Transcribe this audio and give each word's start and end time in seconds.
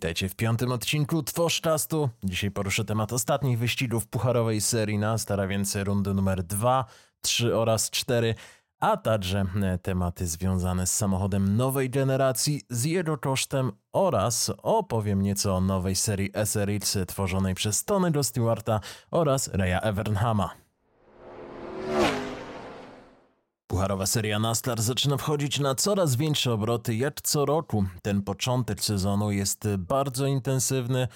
Witajcie 0.00 0.28
w 0.28 0.36
piątym 0.36 0.72
odcinku 0.72 1.22
Tworzczastu. 1.22 2.08
Dzisiaj 2.24 2.50
poruszę 2.50 2.84
temat 2.84 3.12
ostatnich 3.12 3.58
wyścigów 3.58 4.06
pucharowej 4.06 4.60
serii 4.60 4.98
NASCAR, 4.98 5.40
a 5.40 5.46
więc 5.46 5.76
rundy 5.76 6.14
numer 6.14 6.42
2, 6.42 6.84
3 7.20 7.56
oraz 7.56 7.90
4, 7.90 8.34
a 8.78 8.96
także 8.96 9.44
e, 9.62 9.78
tematy 9.78 10.26
związane 10.26 10.86
z 10.86 10.94
samochodem 10.94 11.56
nowej 11.56 11.90
generacji, 11.90 12.62
z 12.70 12.84
jego 12.84 13.18
kosztem 13.18 13.72
oraz 13.92 14.52
opowiem 14.62 15.22
nieco 15.22 15.56
o 15.56 15.60
nowej 15.60 15.96
serii 15.96 16.30
SRX 16.44 16.98
tworzonej 17.06 17.54
przez 17.54 17.84
Tony'ego 17.84 18.22
Stewarta 18.22 18.80
oraz 19.10 19.48
Raya 19.48 19.80
Evernhama. 19.80 20.69
Pucharowa 23.80 24.06
seria 24.06 24.38
NASCAR 24.38 24.82
zaczyna 24.82 25.16
wchodzić 25.16 25.58
na 25.58 25.74
coraz 25.74 26.16
większe 26.16 26.52
obroty 26.52 26.94
jak 26.94 27.20
co 27.20 27.44
roku. 27.44 27.84
Ten 28.02 28.22
początek 28.22 28.84
sezonu 28.84 29.30
jest 29.30 29.68
bardzo 29.78 30.26
intensywny. 30.26 31.08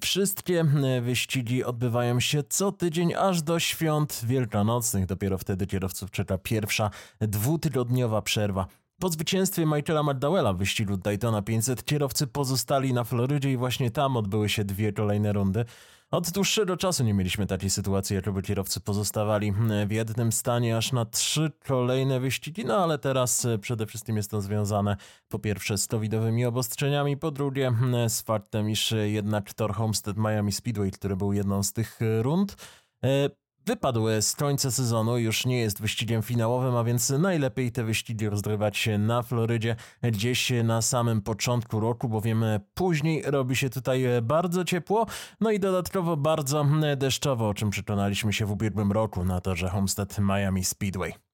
Wszystkie 0.00 0.64
wyścigi 1.02 1.64
odbywają 1.64 2.20
się 2.20 2.42
co 2.48 2.72
tydzień 2.72 3.14
aż 3.14 3.42
do 3.42 3.58
świąt 3.58 4.20
wielkanocnych. 4.26 5.06
Dopiero 5.06 5.38
wtedy 5.38 5.66
kierowców 5.66 6.10
czeka 6.10 6.38
pierwsza 6.38 6.90
dwutygodniowa 7.20 8.22
przerwa. 8.22 8.66
Po 9.00 9.08
zwycięstwie 9.08 9.66
Michaela 9.66 10.02
McDowella 10.02 10.52
w 10.52 10.56
wyścigu 10.56 10.96
Daytona 10.96 11.42
500 11.42 11.84
kierowcy 11.84 12.26
pozostali 12.26 12.92
na 12.92 13.04
Florydzie 13.04 13.52
i 13.52 13.56
właśnie 13.56 13.90
tam 13.90 14.16
odbyły 14.16 14.48
się 14.48 14.64
dwie 14.64 14.92
kolejne 14.92 15.32
rundy. 15.32 15.64
Od 16.10 16.30
dłuższego 16.30 16.76
czasu 16.76 17.04
nie 17.04 17.14
mieliśmy 17.14 17.46
takiej 17.46 17.70
sytuacji, 17.70 18.16
jakoby 18.16 18.42
kierowcy 18.42 18.80
pozostawali 18.80 19.52
w 19.86 19.92
jednym 19.92 20.32
stanie 20.32 20.76
aż 20.76 20.92
na 20.92 21.04
trzy 21.04 21.52
kolejne 21.66 22.20
wyścigi, 22.20 22.64
no 22.64 22.76
ale 22.76 22.98
teraz 22.98 23.44
e, 23.44 23.58
przede 23.58 23.86
wszystkim 23.86 24.16
jest 24.16 24.30
to 24.30 24.40
związane 24.40 24.96
po 25.28 25.38
pierwsze 25.38 25.78
z 25.78 25.86
covidowymi 25.86 26.44
obostrzeniami, 26.44 27.16
po 27.16 27.30
drugie 27.30 27.72
z 28.08 28.22
faktem, 28.22 28.70
iż 28.70 28.94
jednak 29.04 29.54
Tor 29.54 29.74
Homestead 29.74 30.16
Miami 30.16 30.52
Speedway, 30.52 30.90
który 30.90 31.16
był 31.16 31.32
jedną 31.32 31.62
z 31.62 31.72
tych 31.72 32.02
e, 32.02 32.22
rund, 32.22 32.56
e, 33.04 33.30
wypadł 33.68 34.06
z 34.20 34.34
końca 34.34 34.70
sezonu, 34.70 35.18
już 35.18 35.46
nie 35.46 35.60
jest 35.60 35.80
wyścigiem 35.80 36.22
finałowym, 36.22 36.76
a 36.76 36.84
więc 36.84 37.10
najlepiej 37.10 37.72
te 37.72 37.84
wyścigi 37.84 38.28
rozgrywać 38.28 38.88
na 38.98 39.22
Florydzie 39.22 39.76
gdzieś 40.02 40.52
na 40.64 40.82
samym 40.82 41.22
początku 41.22 41.80
roku, 41.80 42.08
bowiem 42.08 42.44
później 42.74 43.22
robi 43.26 43.56
się 43.56 43.70
tutaj 43.70 44.04
bardzo 44.22 44.64
ciepło, 44.64 45.06
no 45.40 45.50
i 45.50 45.60
dodatkowo 45.60 46.16
bardzo 46.16 46.66
deszczowo, 46.96 47.48
o 47.48 47.54
czym 47.54 47.70
przekonaliśmy 47.70 48.32
się 48.32 48.46
w 48.46 48.50
ubiegłym 48.50 48.92
roku 48.92 49.24
na 49.24 49.40
torze 49.40 49.68
Homestead 49.68 50.18
Miami 50.18 50.64
Speedway. 50.64 51.27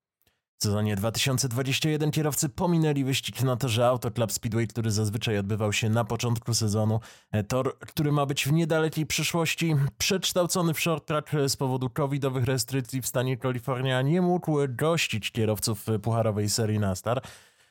W 0.64 0.66
sezonie 0.66 0.96
2021 0.96 2.10
kierowcy 2.10 2.48
pominęli 2.48 3.04
wyścig 3.04 3.42
na 3.42 3.56
torze 3.56 3.86
Auto 3.86 4.10
Club 4.10 4.32
Speedway, 4.32 4.66
który 4.66 4.90
zazwyczaj 4.90 5.38
odbywał 5.38 5.72
się 5.72 5.88
na 5.88 6.04
początku 6.04 6.54
sezonu. 6.54 7.00
E, 7.32 7.42
tor, 7.42 7.78
który 7.78 8.12
ma 8.12 8.26
być 8.26 8.46
w 8.46 8.52
niedalekiej 8.52 9.06
przyszłości 9.06 9.76
przekształcony 9.98 10.74
w 10.74 10.80
short 10.80 11.06
track 11.06 11.30
z 11.48 11.56
powodu 11.56 11.90
covidowych 11.90 12.44
restrykcji 12.44 13.02
w 13.02 13.06
stanie 13.06 13.36
Kalifornia, 13.36 14.02
nie 14.02 14.22
mógł 14.22 14.58
gościć 14.68 15.30
kierowców 15.30 15.86
pucharowej 16.02 16.50
serii 16.50 16.78
NASCAR. 16.78 17.22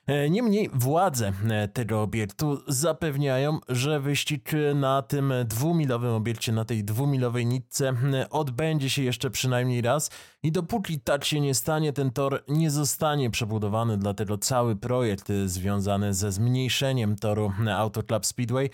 E, 0.07 0.29
niemniej 0.29 0.69
władze 0.73 1.33
e, 1.49 1.67
tego 1.67 2.01
obiektu 2.01 2.61
zapewniają, 2.67 3.59
że 3.69 3.99
wyścig 3.99 4.51
na 4.75 5.01
tym 5.01 5.33
dwumilowym 5.45 6.13
obiekcie, 6.13 6.51
na 6.51 6.65
tej 6.65 6.83
dwumilowej 6.83 7.45
nitce 7.45 7.93
e, 8.13 8.29
odbędzie 8.29 8.89
się 8.89 9.03
jeszcze 9.03 9.29
przynajmniej 9.29 9.81
raz 9.81 10.11
i 10.43 10.51
dopóki 10.51 10.99
tak 10.99 11.25
się 11.25 11.39
nie 11.39 11.53
stanie, 11.53 11.93
ten 11.93 12.11
tor 12.11 12.43
nie 12.47 12.71
zostanie 12.71 13.29
przebudowany, 13.29 13.97
dlatego 13.97 14.37
cały 14.37 14.75
projekt 14.75 15.31
związany 15.45 16.13
ze 16.13 16.31
zmniejszeniem 16.31 17.15
toru 17.15 17.51
Auto 17.75 18.03
Club 18.03 18.25
Speedway 18.25 18.69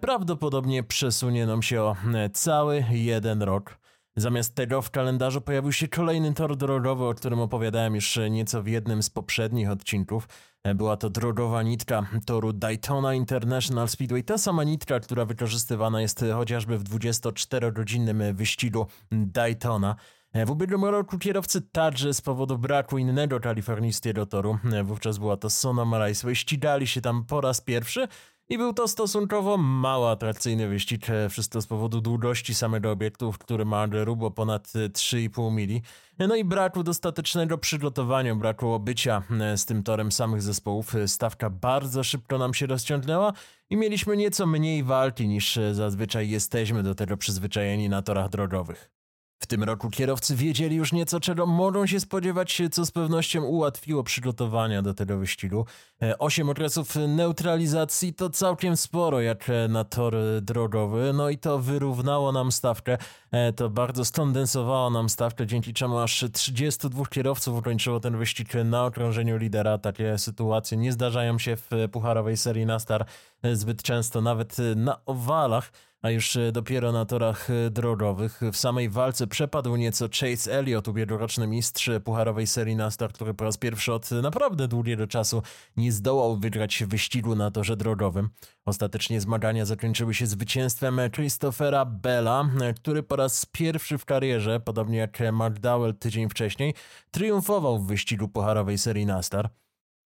prawdopodobnie 0.00 0.82
przesunie 0.82 1.46
nam 1.46 1.62
się 1.62 1.82
o 1.82 1.96
cały 2.32 2.84
jeden 2.90 3.42
rok. 3.42 3.79
Zamiast 4.16 4.54
tego 4.54 4.82
w 4.82 4.90
kalendarzu 4.90 5.40
pojawił 5.40 5.72
się 5.72 5.88
kolejny 5.88 6.34
tor 6.34 6.56
drogowy, 6.56 7.04
o 7.04 7.14
którym 7.14 7.40
opowiadałem 7.40 7.94
już 7.94 8.18
nieco 8.30 8.62
w 8.62 8.66
jednym 8.66 9.02
z 9.02 9.10
poprzednich 9.10 9.70
odcinków. 9.70 10.28
Była 10.74 10.96
to 10.96 11.10
drogowa 11.10 11.62
nitka 11.62 12.06
toru 12.26 12.52
Daytona 12.52 13.14
International 13.14 13.88
Speedway, 13.88 14.24
ta 14.24 14.38
sama 14.38 14.64
nitka, 14.64 15.00
która 15.00 15.24
wykorzystywana 15.24 16.00
jest 16.00 16.24
chociażby 16.34 16.78
w 16.78 16.84
24-godzinnym 16.84 18.34
wyścigu 18.34 18.86
Daytona. 19.12 19.96
W 20.46 20.50
ubiegłym 20.50 20.84
roku 20.84 21.18
kierowcy 21.18 21.62
także 21.62 22.14
z 22.14 22.20
powodu 22.20 22.58
braku 22.58 22.98
innego 22.98 23.40
kalifornijskiego 23.40 24.26
toru, 24.26 24.58
wówczas 24.84 25.18
była 25.18 25.36
to 25.36 25.50
Sonoma 25.50 25.98
Raceway, 25.98 26.36
ścigali 26.36 26.86
się 26.86 27.00
tam 27.00 27.24
po 27.24 27.40
raz 27.40 27.60
pierwszy 27.60 28.08
i 28.50 28.58
był 28.58 28.72
to 28.72 28.88
stosunkowo 28.88 29.56
mało 29.56 30.10
atrakcyjny 30.10 30.68
wyścig, 30.68 31.10
e, 31.10 31.28
wszystko 31.28 31.60
z 31.60 31.66
powodu 31.66 32.00
długości 32.00 32.54
samego 32.54 32.90
obiektu, 32.90 33.32
który 33.38 33.64
ma 33.64 33.86
rubo 33.90 34.30
ponad 34.30 34.68
3,5 34.68 35.48
e, 35.48 35.50
mili. 35.50 35.82
No 36.18 36.36
i 36.36 36.44
braku 36.44 36.82
dostatecznego 36.82 37.58
przygotowania, 37.58 38.34
braku 38.34 38.72
obycia 38.72 39.22
e, 39.40 39.56
z 39.56 39.66
tym 39.66 39.82
torem 39.82 40.12
samych 40.12 40.42
zespołów. 40.42 40.94
Stawka 41.06 41.50
bardzo 41.50 42.04
szybko 42.04 42.38
nam 42.38 42.54
się 42.54 42.66
rozciągnęła 42.66 43.32
i 43.70 43.76
mieliśmy 43.76 44.16
nieco 44.16 44.46
mniej 44.46 44.84
walki 44.84 45.28
niż 45.28 45.58
zazwyczaj 45.72 46.30
jesteśmy 46.30 46.82
do 46.82 46.94
tego 46.94 47.16
przyzwyczajeni 47.16 47.88
na 47.88 48.02
torach 48.02 48.28
drogowych. 48.28 48.99
W 49.42 49.46
tym 49.46 49.62
roku 49.64 49.90
kierowcy 49.90 50.36
wiedzieli 50.36 50.76
już 50.76 50.92
nieco, 50.92 51.20
czego 51.20 51.46
mogą 51.46 51.86
się 51.86 52.00
spodziewać, 52.00 52.62
co 52.72 52.86
z 52.86 52.90
pewnością 52.90 53.42
ułatwiło 53.42 54.04
przygotowania 54.04 54.82
do 54.82 54.94
tego 54.94 55.18
wyścigu. 55.18 55.66
E, 56.02 56.18
osiem 56.18 56.48
okresów 56.48 56.96
neutralizacji 57.08 58.14
to 58.14 58.30
całkiem 58.30 58.76
sporo, 58.76 59.20
jak 59.20 59.46
na 59.68 59.84
tor 59.84 60.16
drogowy, 60.42 61.12
no 61.14 61.30
i 61.30 61.38
to 61.38 61.58
wyrównało 61.58 62.32
nam 62.32 62.52
stawkę. 62.52 62.98
E, 63.30 63.52
to 63.52 63.70
bardzo 63.70 64.04
skondensowało 64.04 64.90
nam 64.90 65.08
stawkę, 65.08 65.46
dzięki 65.46 65.74
czemu 65.74 65.98
aż 65.98 66.24
32 66.32 67.06
kierowców 67.06 67.58
ukończyło 67.58 68.00
ten 68.00 68.18
wyścig 68.18 68.48
na 68.64 68.84
okrążeniu 68.84 69.36
lidera. 69.36 69.78
Takie 69.78 70.18
sytuacje 70.18 70.78
nie 70.78 70.92
zdarzają 70.92 71.38
się 71.38 71.56
w 71.56 71.70
pucharowej 71.92 72.36
serii 72.36 72.66
NASCAR 72.66 73.06
e, 73.42 73.56
zbyt 73.56 73.82
często, 73.82 74.20
nawet 74.20 74.56
na 74.76 75.04
owalach 75.06 75.72
a 76.02 76.10
już 76.10 76.36
e, 76.36 76.52
dopiero 76.52 76.92
na 76.92 77.04
torach 77.04 77.50
e, 77.50 77.70
drogowych. 77.70 78.40
W 78.52 78.56
samej 78.56 78.88
walce 78.88 79.26
przepadł 79.26 79.76
nieco 79.76 80.08
Chase 80.08 80.52
Elliott, 80.52 80.88
ubiegłoroczny 80.88 81.46
mistrz 81.46 81.90
pucharowej 82.04 82.46
serii 82.46 82.76
NASCAR, 82.76 83.12
który 83.12 83.34
po 83.34 83.44
raz 83.44 83.56
pierwszy 83.56 83.92
od 83.92 84.10
naprawdę 84.10 84.68
długiego 84.68 85.06
czasu 85.06 85.42
nie 85.76 85.92
zdołał 85.92 86.36
wygrać 86.36 86.84
wyścigu 86.86 87.34
na 87.34 87.50
torze 87.50 87.76
drogowym. 87.76 88.28
Ostatecznie 88.64 89.20
zmagania 89.20 89.64
zakończyły 89.64 90.14
się 90.14 90.26
zwycięstwem 90.26 91.00
Christophera 91.14 91.84
Bella, 91.84 92.48
e, 92.60 92.74
który 92.74 93.02
po 93.02 93.16
raz 93.16 93.46
pierwszy 93.46 93.98
w 93.98 94.04
karierze, 94.04 94.60
podobnie 94.60 94.98
jak 94.98 95.18
McDowell 95.32 95.94
tydzień 95.94 96.28
wcześniej, 96.28 96.74
triumfował 97.10 97.78
w 97.78 97.86
wyścigu 97.86 98.28
pucharowej 98.28 98.78
serii 98.78 99.06
NASCAR. 99.06 99.50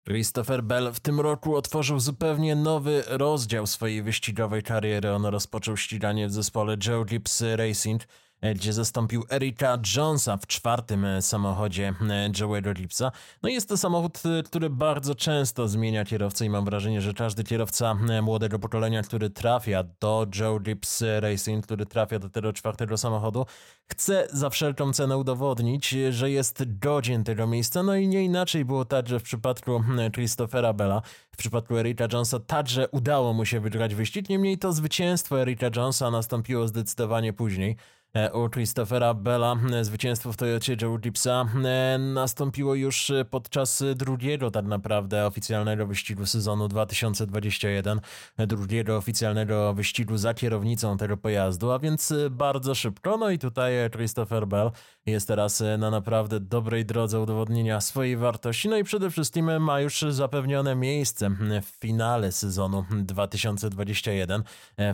Christopher 0.05 0.63
Bell 0.63 0.93
w 0.93 1.01
tym 1.01 1.21
roku 1.21 1.57
otworzył 1.57 2.01
zupełnie 2.01 2.57
nowy 2.57 3.05
rozdział 3.07 3.67
swojej 3.67 4.03
wyścigowej 4.03 4.63
kariery. 4.63 5.13
On 5.13 5.27
rozpoczął 5.27 5.77
ściganie 5.77 6.29
w 6.29 6.33
zespole 6.33 6.77
Joe 6.87 7.05
Gibbs 7.05 7.45
Racing– 7.57 8.03
gdzie 8.53 8.73
zastąpił 8.73 9.25
Erika 9.31 9.79
Jonesa 9.97 10.37
w 10.37 10.47
czwartym 10.47 11.05
e, 11.05 11.23
samochodzie 11.23 11.95
e, 12.11 12.31
Joe'ego 12.31 12.75
Gibsa. 12.75 13.13
No 13.43 13.49
jest 13.49 13.69
to 13.69 13.77
samochód, 13.77 14.23
który 14.45 14.71
bardzo 14.71 15.15
często 15.15 15.69
zmienia 15.69 16.05
kierowcę 16.05 16.47
i 16.47 16.51
mam 16.51 16.65
wrażenie, 16.65 17.01
że 17.01 17.15
każdy 17.15 17.45
kierowca 17.45 17.97
młodego 18.23 18.59
pokolenia, 18.59 19.03
który 19.03 19.31
trafia 19.31 19.85
do 20.01 20.27
Joe 20.41 20.61
Gibbs 20.61 21.05
Racing, 21.21 21.67
który 21.67 21.87
trafia 21.87 22.19
do 22.19 22.29
tego 22.29 22.53
czwartego 22.53 22.97
samochodu, 22.97 23.47
chce 23.93 24.29
za 24.33 24.51
wszelką 24.51 24.93
cenę 24.93 25.17
udowodnić, 25.17 25.95
że 26.11 26.31
jest 26.31 26.79
godzien 26.79 27.25
tego 27.25 27.47
miejsca. 27.47 27.83
No 27.83 27.97
i 27.97 28.09
nie 28.09 28.25
inaczej 28.25 28.65
było 28.65 28.85
także 28.85 29.21
w 29.21 29.23
przypadku 29.23 29.83
Christophera 30.15 30.73
Bella. 30.73 31.03
W 31.33 31.37
przypadku 31.37 31.77
Erika 31.77 32.09
Jonesa 32.13 32.41
także 32.41 32.89
udało 32.89 33.33
mu 33.33 33.45
się 33.45 33.61
wygrać 33.61 33.95
wyścig, 33.95 34.29
niemniej 34.29 34.59
to 34.59 34.73
zwycięstwo 34.73 35.41
Erika 35.41 35.67
Jonesa 35.77 36.11
nastąpiło 36.11 36.69
zdecydowanie 36.69 37.33
później. 37.33 37.77
E, 38.15 38.33
u 38.33 38.51
Christophera 38.51 39.15
Bella 39.15 39.57
e, 39.73 39.85
zwycięstwo 39.85 40.33
w 40.33 40.37
Toyocie 40.37 40.77
Joe 40.83 40.99
Gipsa 40.99 41.47
e, 41.65 41.99
nastąpiło 41.99 42.75
już 42.75 43.13
podczas 43.31 43.85
drugiego 43.95 44.51
tak 44.51 44.65
naprawdę 44.65 45.27
oficjalnego 45.27 45.87
wyścigu 45.87 46.27
sezonu 46.27 46.69
2021, 46.69 48.01
drugiego 48.39 48.97
oficjalnego 48.97 49.75
wyścigu 49.75 50.17
za 50.17 50.35
kierownicą 50.35 50.97
tego 50.97 51.17
pojazdu, 51.17 51.73
a 51.73 51.79
więc 51.79 52.13
bardzo 52.31 52.75
szybko. 52.75 53.17
No 53.17 53.31
i 53.31 53.39
tutaj 53.39 53.73
Christopher 53.91 54.47
Bell 54.47 54.71
jest 55.07 55.29
teraz 55.29 55.63
na 55.79 55.91
naprawdę 55.91 56.41
dobrej 56.41 56.85
drodze 56.85 57.21
udowodnienia 57.21 57.81
swojej 57.81 58.17
wartości, 58.17 58.69
no 58.69 58.77
i 58.77 58.85
przede 58.85 59.11
wszystkim 59.11 59.63
ma 59.63 59.81
już 59.81 60.01
zapewnione 60.01 60.75
miejsce 60.75 61.31
w 61.63 61.81
finale 61.81 62.33
sezonu 62.33 62.85
2021 62.91 64.43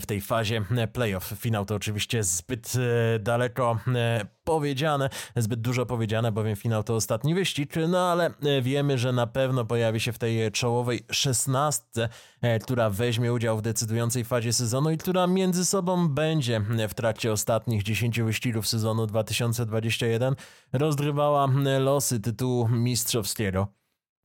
w 0.00 0.06
tej 0.06 0.20
fazie 0.20 0.64
playoff. 0.92 1.34
Finał 1.36 1.64
to 1.64 1.74
oczywiście 1.74 2.24
zbyt 2.24 2.72
daleko 3.18 3.78
powiedziane, 4.44 5.10
zbyt 5.36 5.60
dużo 5.60 5.86
powiedziane, 5.86 6.32
bowiem 6.32 6.56
finał 6.56 6.82
to 6.82 6.94
ostatni 6.94 7.34
wyścig, 7.34 7.74
no 7.88 7.98
ale 7.98 8.30
wiemy, 8.62 8.98
że 8.98 9.12
na 9.12 9.26
pewno 9.26 9.64
pojawi 9.64 10.00
się 10.00 10.12
w 10.12 10.18
tej 10.18 10.52
czołowej 10.52 11.00
szesnastce, 11.10 12.08
która 12.62 12.90
weźmie 12.90 13.32
udział 13.32 13.58
w 13.58 13.62
decydującej 13.62 14.24
fazie 14.24 14.52
sezonu 14.52 14.90
i 14.90 14.98
która 14.98 15.26
między 15.26 15.64
sobą 15.64 16.08
będzie 16.08 16.60
w 16.88 16.94
trakcie 16.94 17.32
ostatnich 17.32 17.82
10 17.82 18.20
wyścigów 18.20 18.66
sezonu 18.66 19.06
2021 19.06 20.34
rozgrywała 20.72 21.48
losy 21.78 22.20
tytułu 22.20 22.68
mistrzowskiego. 22.68 23.79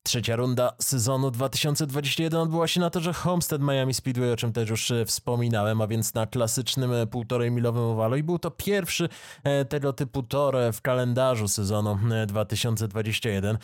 Trzecia 0.05 0.35
runda 0.35 0.73
sezonu 0.79 1.31
2021 1.31 2.41
odbyła 2.41 2.67
się 2.67 2.79
na 2.79 2.89
torze 2.89 3.13
Homestead 3.13 3.61
Miami 3.61 3.93
Speedway, 3.93 4.31
o 4.31 4.35
czym 4.35 4.53
też 4.53 4.69
już 4.69 4.91
e, 4.91 5.05
wspominałem, 5.05 5.81
a 5.81 5.87
więc 5.87 6.13
na 6.13 6.27
klasycznym 6.27 6.93
e, 6.93 7.07
półtorej 7.07 7.51
milowym 7.51 7.83
owalu 7.83 8.15
i 8.15 8.23
był 8.23 8.39
to 8.39 8.51
pierwszy 8.51 9.09
e, 9.43 9.65
tego 9.65 9.93
typu 9.93 10.23
tor 10.23 10.55
w 10.73 10.81
kalendarzu 10.81 11.47
sezonu 11.47 11.99
2021. 12.27 13.57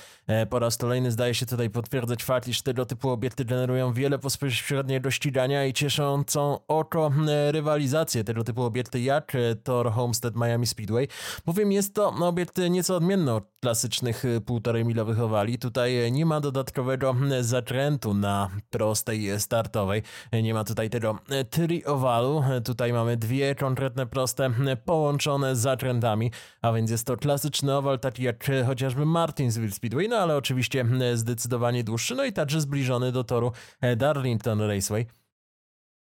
Po 0.49 0.59
raz 0.59 0.77
kolejny 0.77 1.11
zdaje 1.11 1.33
się 1.33 1.45
tutaj 1.45 1.69
potwierdzać 1.69 2.23
fakt, 2.23 2.47
iż 2.47 2.61
tego 2.61 2.85
typu 2.85 3.09
obiekty 3.09 3.45
generują 3.45 3.93
wiele 3.93 4.17
bezpośredniego 4.17 5.11
ścigania 5.11 5.65
i 5.65 5.73
cieszącą 5.73 6.59
oko 6.67 7.11
rywalizację 7.51 8.23
tego 8.23 8.43
typu 8.43 8.63
obiekty 8.63 8.99
jak 8.99 9.33
tor 9.63 9.91
Homestead 9.91 10.35
Miami 10.35 10.67
Speedway, 10.67 11.07
bowiem 11.45 11.71
jest 11.71 11.95
to 11.95 12.09
obiekt 12.09 12.57
nieco 12.69 12.95
odmienny 12.95 13.33
od 13.33 13.43
klasycznych 13.59 14.23
półtorej 14.45 14.85
milowych 14.85 15.19
owali. 15.19 15.59
Tutaj 15.59 16.11
nie 16.11 16.25
ma 16.25 16.30
ma 16.31 16.41
dodatkowego 16.41 17.15
zakrętu 17.41 18.13
na 18.13 18.49
prostej 18.69 19.39
startowej. 19.39 20.03
Nie 20.43 20.53
ma 20.53 20.63
tutaj 20.63 20.89
tego 20.89 21.19
triowalu. 21.49 22.43
Tutaj 22.65 22.93
mamy 22.93 23.17
dwie 23.17 23.55
konkretne 23.55 24.05
proste 24.05 24.51
połączone 24.85 25.55
zakrętami, 25.55 26.31
a 26.61 26.71
więc 26.71 26.91
jest 26.91 27.07
to 27.07 27.17
klasyczny 27.17 27.75
owal, 27.75 27.99
taki 27.99 28.23
jak 28.23 28.45
chociażby 28.65 29.05
Martinsville 29.05 29.71
Speedway, 29.71 30.09
no 30.09 30.15
ale 30.15 30.37
oczywiście 30.37 30.85
zdecydowanie 31.13 31.83
dłuższy, 31.83 32.15
no 32.15 32.25
i 32.25 32.33
także 32.33 32.61
zbliżony 32.61 33.11
do 33.11 33.23
toru 33.23 33.51
Darlington 33.97 34.61
Raceway. 34.61 35.20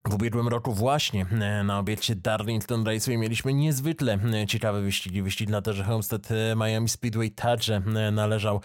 W 0.07 0.13
ubiegłym 0.13 0.47
roku 0.47 0.73
właśnie 0.73 1.25
e, 1.41 1.63
na 1.63 1.79
obiekcie 1.79 2.15
Darlington 2.15 2.85
Raceway 2.85 3.17
mieliśmy 3.17 3.53
niezwykle 3.53 4.19
e, 4.33 4.47
ciekawe 4.47 4.81
wyścigi. 4.81 5.21
Wyścig 5.21 5.49
na 5.49 5.61
torze 5.61 5.83
Homestead 5.83 6.31
e, 6.31 6.55
Miami 6.55 6.89
Speedway 6.89 7.31
także 7.31 7.79
należał 8.11 8.61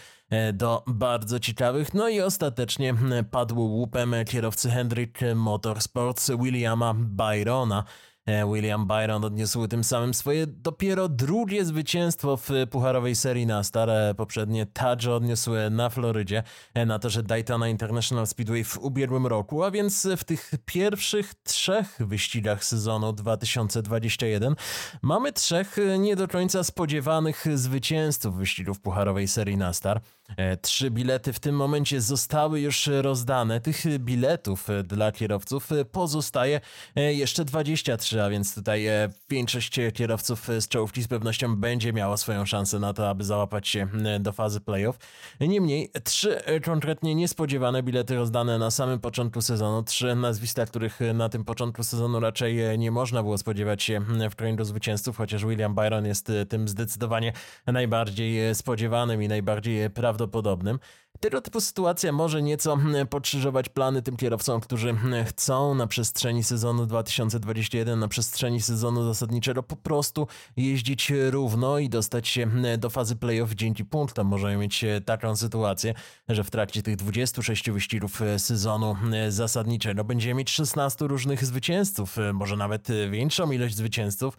do 0.52 0.84
bardzo 0.86 1.40
ciekawych. 1.40 1.94
No 1.94 2.08
i 2.08 2.20
ostatecznie 2.20 2.94
padł 3.30 3.60
łupem 3.60 4.14
kierowcy 4.26 4.70
Hendrick 4.70 5.18
Motorsports 5.34 6.30
Williama 6.30 6.94
Byrona. 6.96 7.84
E, 8.26 8.46
William 8.46 8.86
Byron 8.86 9.24
odniósł 9.24 9.68
tym 9.68 9.84
samym 9.84 10.14
swoje 10.14 10.46
dopiero 10.46 11.08
drugie 11.08 11.64
zwycięstwo 11.64 12.36
w 12.36 12.48
pucharowej 12.70 13.16
serii 13.16 13.46
na 13.46 13.64
stare 13.64 14.14
poprzednie 14.16 14.66
Taj 14.66 15.08
odniósł 15.16 15.50
na 15.70 15.90
Florydzie 15.90 16.42
e, 16.74 16.86
na 16.86 16.98
torze 16.98 17.22
Daytona 17.22 17.68
International 17.68 18.26
Speedway 18.26 18.64
w 18.64 18.78
ubiegłym 18.78 19.26
roku, 19.26 19.64
a 19.64 19.70
więc 19.70 20.08
w 20.16 20.24
tych 20.24 20.50
pierwszych 20.64 21.34
trzech 21.34 21.96
wyścigach 22.00 22.64
sezonu 22.64 23.12
2021 23.12 24.54
mamy 25.02 25.32
trzech 25.32 25.76
nie 25.98 26.16
do 26.16 26.28
końca 26.28 26.64
spodziewanych 26.64 27.44
zwycięzców 27.54 28.36
wyścigów 28.36 28.80
pucharowej 28.80 29.28
serii 29.28 29.56
Nastar. 29.56 29.96
E, 29.96 30.23
trzy 30.62 30.90
bilety 30.90 31.32
w 31.32 31.40
tym 31.40 31.56
momencie 31.56 32.00
zostały 32.00 32.60
już 32.60 32.90
rozdane. 33.02 33.60
Tych 33.60 33.98
biletów 33.98 34.68
dla 34.84 35.12
kierowców 35.12 35.68
pozostaje 35.92 36.60
jeszcze 36.96 37.44
23 37.44 38.22
a 38.22 38.30
więc 38.30 38.54
tutaj 38.54 38.86
e, 38.86 39.08
większość 39.30 39.80
kierowców 39.94 40.48
z 40.58 40.68
czołówki 40.68 41.02
z 41.02 41.08
pewnością 41.08 41.56
będzie 41.56 41.92
miała 41.92 42.16
swoją 42.16 42.46
szansę 42.46 42.78
na 42.78 42.92
to, 42.92 43.08
aby 43.08 43.24
załapać 43.24 43.68
się 43.68 43.88
do 44.20 44.32
fazy 44.32 44.60
playoff. 44.60 44.98
Niemniej, 45.40 45.90
trzy 46.04 46.40
konkretnie 46.64 47.14
niespodziewane 47.14 47.82
bilety 47.82 48.14
rozdane 48.14 48.58
na 48.58 48.70
samym 48.70 49.00
początku 49.00 49.42
sezonu, 49.42 49.82
trzy 49.82 50.14
nazwiska, 50.14 50.66
których 50.66 51.00
na 51.14 51.28
tym 51.28 51.44
początku 51.44 51.84
sezonu 51.84 52.20
raczej 52.20 52.78
nie 52.78 52.90
można 52.90 53.22
było 53.22 53.38
spodziewać 53.38 53.82
się 53.82 54.00
w 54.30 54.36
kręgu 54.36 54.64
zwycięzców, 54.64 55.16
chociaż 55.16 55.46
William 55.46 55.74
Byron 55.74 56.06
jest 56.06 56.32
tym 56.48 56.68
zdecydowanie 56.68 57.32
najbardziej 57.66 58.54
spodziewanym 58.54 59.22
i 59.22 59.28
najbardziej 59.28 59.90
prawdopodobnym 59.90 60.13
prawdopodobnym. 60.14 60.78
Tego 61.20 61.40
typu 61.40 61.60
sytuacja 61.60 62.12
może 62.12 62.42
nieco 62.42 62.76
hmm, 62.76 63.06
pokrzyżować 63.06 63.68
plany 63.68 64.02
tym 64.02 64.16
kierowcom, 64.16 64.60
którzy 64.60 64.94
hmm, 64.94 65.24
chcą 65.24 65.74
na 65.74 65.86
przestrzeni 65.86 66.44
sezonu 66.44 66.86
2021, 66.86 67.98
na 67.98 68.08
przestrzeni 68.08 68.62
sezonu 68.62 69.04
zasadniczego 69.04 69.62
po 69.62 69.76
prostu 69.76 70.26
jeździć 70.56 71.12
równo 71.30 71.78
i 71.78 71.88
dostać 71.88 72.28
się 72.28 72.46
hmm, 72.46 72.80
do 72.80 72.90
fazy 72.90 73.16
playoff 73.16 73.54
dzięki 73.54 73.84
punktom. 73.84 74.26
Możemy 74.26 74.56
mieć 74.56 74.84
e, 74.84 75.00
taką 75.00 75.36
sytuację, 75.36 75.94
że 76.28 76.44
w 76.44 76.50
trakcie 76.50 76.82
tych 76.82 76.96
26 76.96 77.70
wyścigów 77.70 78.22
e, 78.22 78.38
sezonu 78.38 78.96
zasadniczego 79.28 80.04
będziemy 80.04 80.34
mieć 80.34 80.50
16 80.50 81.06
różnych 81.06 81.44
zwycięzców, 81.44 82.18
e, 82.18 82.32
może 82.32 82.56
nawet 82.56 82.88
większą 83.10 83.50
ilość 83.50 83.76
zwycięzców, 83.76 84.38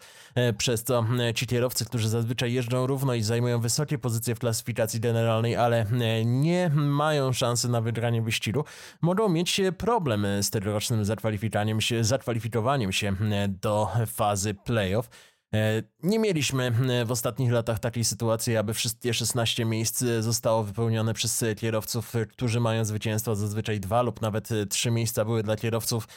przez 0.58 0.84
co 0.84 1.04
ci 1.34 1.46
kierowcy, 1.46 1.84
którzy 1.84 2.08
zazwyczaj 2.08 2.52
jeżdżą 2.52 2.86
równo 2.86 3.14
i 3.14 3.22
zajmują 3.22 3.60
wysokie 3.60 3.98
pozycje 3.98 4.34
w 4.34 4.38
klasyfikacji 4.38 5.00
generalnej, 5.00 5.56
ale 5.56 5.86
nie 6.24 6.65
mają 6.74 7.32
szansę 7.32 7.68
na 7.68 7.80
wygranie 7.80 8.22
wyścigu, 8.22 8.64
mogą 9.02 9.28
mieć 9.28 9.60
problem 9.78 10.26
z 10.40 10.50
tegorocznym 10.50 11.04
zakwalifikowaniem 11.04 11.80
się, 11.80 12.04
zakwalifikowaniem 12.04 12.92
się 12.92 13.16
do 13.48 13.88
fazy 14.06 14.54
playoff. 14.54 15.08
E, 15.54 15.82
nie 16.02 16.18
mieliśmy 16.18 16.72
e, 16.90 17.04
w 17.04 17.10
ostatnich 17.10 17.52
latach 17.52 17.78
takiej 17.78 18.04
sytuacji, 18.04 18.56
aby 18.56 18.74
wszystkie 18.74 19.14
16 19.14 19.64
miejsc 19.64 20.02
e, 20.02 20.22
zostało 20.22 20.64
wypełnione 20.64 21.14
przez 21.14 21.44
kierowców, 21.56 22.12
którzy 22.28 22.60
mają 22.60 22.84
zwycięstwo. 22.84 23.36
Zazwyczaj 23.36 23.80
dwa 23.80 24.02
lub 24.02 24.22
nawet 24.22 24.48
trzy 24.70 24.90
miejsca 24.90 25.24
były 25.24 25.42
dla 25.42 25.56
kierowców, 25.56 26.08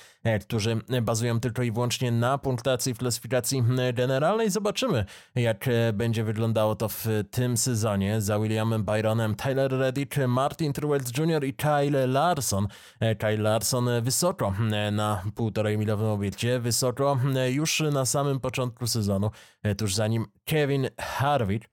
którzy 0.42 0.78
bazują 1.02 1.40
tylko 1.40 1.64
i 1.64 1.72
wyłącznie 1.72 2.12
na 2.12 2.38
punktacji 2.38 2.94
w 2.94 2.98
klasyfikacji 2.98 3.64
generalnej. 3.94 4.50
Zobaczymy, 4.50 5.06
jak 5.36 5.66
będzie 5.94 6.24
wyglądało 6.24 6.76
to 6.76 6.90
w 6.90 7.08
tym 7.31 7.58
sezonie. 7.58 8.22
Za 8.22 8.40
Williamem 8.40 8.84
Byronem, 8.84 9.36
Tyler 9.36 9.72
Reddick, 9.72 10.18
Martin 10.28 10.74
Truex 10.74 11.18
Jr. 11.18 11.44
i 11.44 11.54
Kyle 11.54 12.08
Larson. 12.08 12.68
Kyle 13.20 13.38
Larson 13.38 13.90
wysoko 14.02 14.54
na 14.92 15.24
półtorej 15.36 15.78
milowym 15.78 16.08
obiekcie, 16.08 16.60
wysoko 16.60 17.20
już 17.50 17.84
na 17.92 18.06
samym 18.06 18.40
początku 18.40 18.88
sezonu. 18.88 19.19
E, 19.63 19.75
tuż 19.75 19.95
za 19.95 20.07
nim 20.07 20.25
Kevin 20.45 20.89
Harvick. 21.00 21.69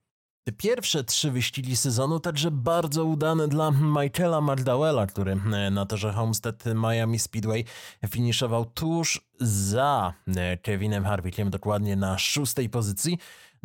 Te 0.47 0.51
pierwsze 0.51 1.03
trzy 1.03 1.31
wyścigi 1.31 1.77
sezonu 1.77 2.19
także 2.19 2.51
bardzo 2.51 3.05
udane 3.05 3.47
dla 3.47 3.71
Michaela 3.71 4.41
McDowella, 4.41 5.07
który 5.07 5.31
e, 5.31 5.69
na 5.71 5.85
torze 5.85 6.13
Homestead 6.13 6.63
Miami 6.75 7.19
Speedway 7.19 7.65
finiszował 8.09 8.65
tuż 8.65 9.21
za 9.39 10.13
e, 10.27 10.57
Kevinem 10.57 11.05
Harvickiem, 11.05 11.49
dokładnie 11.49 11.95
na 11.95 12.17
szóstej 12.17 12.69
pozycji. 12.69 13.17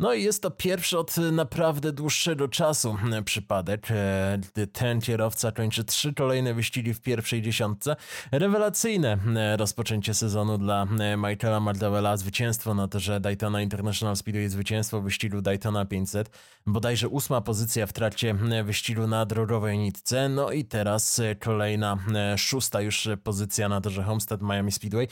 No 0.03 0.13
i 0.13 0.23
jest 0.23 0.41
to 0.41 0.51
pierwszy 0.51 0.99
od 0.99 1.17
naprawdę 1.17 1.91
dłuższego 1.91 2.47
czasu 2.47 2.97
przypadek, 3.25 3.87
gdy 4.39 4.67
ten 4.67 5.01
kierowca 5.01 5.51
kończy 5.51 5.83
trzy 5.83 6.13
kolejne 6.13 6.53
wyścigi 6.53 6.93
w 6.93 7.01
pierwszej 7.01 7.41
dziesiątce. 7.41 7.95
Rewelacyjne 8.31 9.17
rozpoczęcie 9.57 10.13
sezonu 10.13 10.57
dla 10.57 10.87
Michaela 11.17 11.59
Mardawella, 11.59 12.17
zwycięstwo 12.17 12.73
na 12.73 12.87
torze 12.87 13.19
Daytona 13.19 13.61
International 13.61 14.15
Speedway, 14.15 14.49
zwycięstwo 14.49 15.01
wyścigu 15.01 15.41
Daytona 15.41 15.85
500, 15.85 16.29
bodajże 16.65 17.07
ósma 17.07 17.41
pozycja 17.41 17.87
w 17.87 17.93
trakcie 17.93 18.35
wyścigu 18.63 19.07
na 19.07 19.25
drogowej 19.25 19.77
nitce, 19.77 20.29
no 20.29 20.51
i 20.51 20.65
teraz 20.65 21.21
kolejna 21.39 21.97
szósta 22.37 22.81
już 22.81 23.07
pozycja 23.23 23.69
na 23.69 23.81
torze 23.81 24.03
Homestead 24.03 24.41
Miami 24.41 24.71
Speedway. 24.71 25.07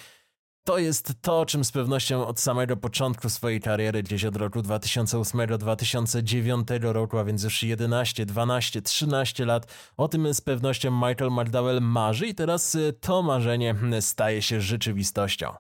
To 0.63 0.77
jest 0.77 1.13
to, 1.21 1.39
o 1.39 1.45
czym 1.45 1.65
z 1.65 1.71
pewnością 1.71 2.27
od 2.27 2.39
samego 2.39 2.77
początku 2.77 3.29
swojej 3.29 3.61
kariery, 3.61 4.03
gdzieś 4.03 4.25
od 4.25 4.35
roku 4.35 4.59
2008-2009 4.59 6.81
roku, 6.81 7.17
a 7.17 7.23
więc 7.23 7.43
już 7.43 7.63
11, 7.63 8.25
12, 8.25 8.81
13 8.81 9.45
lat, 9.45 9.73
o 9.97 10.07
tym 10.07 10.33
z 10.33 10.41
pewnością 10.41 10.91
Michael 10.91 11.31
McDowell 11.31 11.81
marzy 11.81 12.27
i 12.27 12.35
teraz 12.35 12.77
to 12.99 13.21
marzenie 13.21 13.75
staje 13.99 14.41
się 14.41 14.61
rzeczywistością. 14.61 15.55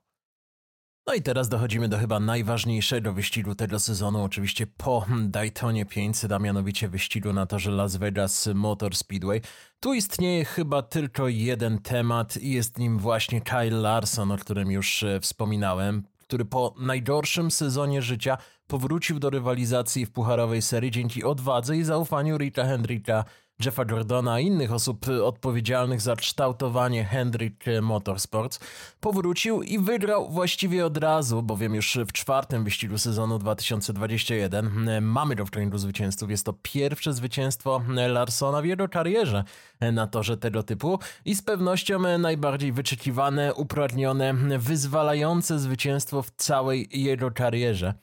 No 1.07 1.13
i 1.13 1.21
teraz 1.21 1.49
dochodzimy 1.49 1.89
do 1.89 1.97
chyba 1.97 2.19
najważniejszego 2.19 3.13
wyścigu 3.13 3.55
tego 3.55 3.79
sezonu, 3.79 4.23
oczywiście 4.23 4.67
po 4.67 5.05
Daytonie 5.23 5.85
500, 5.85 6.31
a 6.31 6.39
mianowicie 6.39 6.89
wyścigu 6.89 7.33
na 7.33 7.45
torze 7.45 7.71
Las 7.71 7.95
Vegas 7.95 8.49
Motor 8.53 8.95
Speedway. 8.95 9.41
Tu 9.79 9.93
istnieje 9.93 10.45
chyba 10.45 10.81
tylko 10.81 11.27
jeden 11.27 11.79
temat 11.79 12.37
i 12.37 12.51
jest 12.51 12.77
nim 12.77 12.99
właśnie 12.99 13.41
Kyle 13.41 13.81
Larson, 13.81 14.31
o 14.31 14.37
którym 14.37 14.71
już 14.71 15.03
e, 15.03 15.19
wspominałem, 15.19 16.03
który 16.17 16.45
po 16.45 16.75
najgorszym 16.79 17.51
sezonie 17.51 18.01
życia 18.01 18.37
powrócił 18.67 19.19
do 19.19 19.29
rywalizacji 19.29 20.05
w 20.05 20.11
pucharowej 20.11 20.61
serii 20.61 20.91
dzięki 20.91 21.23
odwadze 21.23 21.77
i 21.77 21.83
zaufaniu 21.83 22.37
Richa 22.37 22.63
Hendricka 22.63 23.23
Jeffa 23.65 23.83
Jordana 23.91 24.39
i 24.39 24.51
innych 24.51 24.73
osób 24.73 25.05
odpowiedzialnych 25.23 26.01
za 26.01 26.15
kształtowanie 26.15 27.03
Hendrick 27.03 27.65
Motorsports, 27.81 28.59
powrócił 28.99 29.61
i 29.61 29.79
wygrał 29.79 30.29
właściwie 30.29 30.85
od 30.85 30.97
razu, 30.97 31.43
bowiem 31.43 31.75
już 31.75 31.97
w 32.07 32.11
czwartym 32.11 32.63
wyścigu 32.63 32.97
sezonu 32.97 33.39
2021 33.39 35.01
mamy 35.01 35.35
do 35.35 35.45
zwycięzców. 35.79 36.29
Jest 36.29 36.45
to 36.45 36.53
pierwsze 36.61 37.13
zwycięstwo 37.13 37.81
Larsona 38.07 38.61
w 38.61 38.65
jego 38.65 38.89
karierze 38.89 39.43
na 39.81 40.07
torze 40.07 40.37
tego 40.37 40.63
typu 40.63 40.99
i 41.25 41.35
z 41.35 41.41
pewnością 41.41 42.17
najbardziej 42.17 42.71
wyczekiwane, 42.71 43.53
upragnione, 43.53 44.33
wyzwalające 44.57 45.59
zwycięstwo 45.59 46.21
w 46.21 46.31
całej 46.31 46.89
jego 46.91 47.31
karierze. 47.31 47.93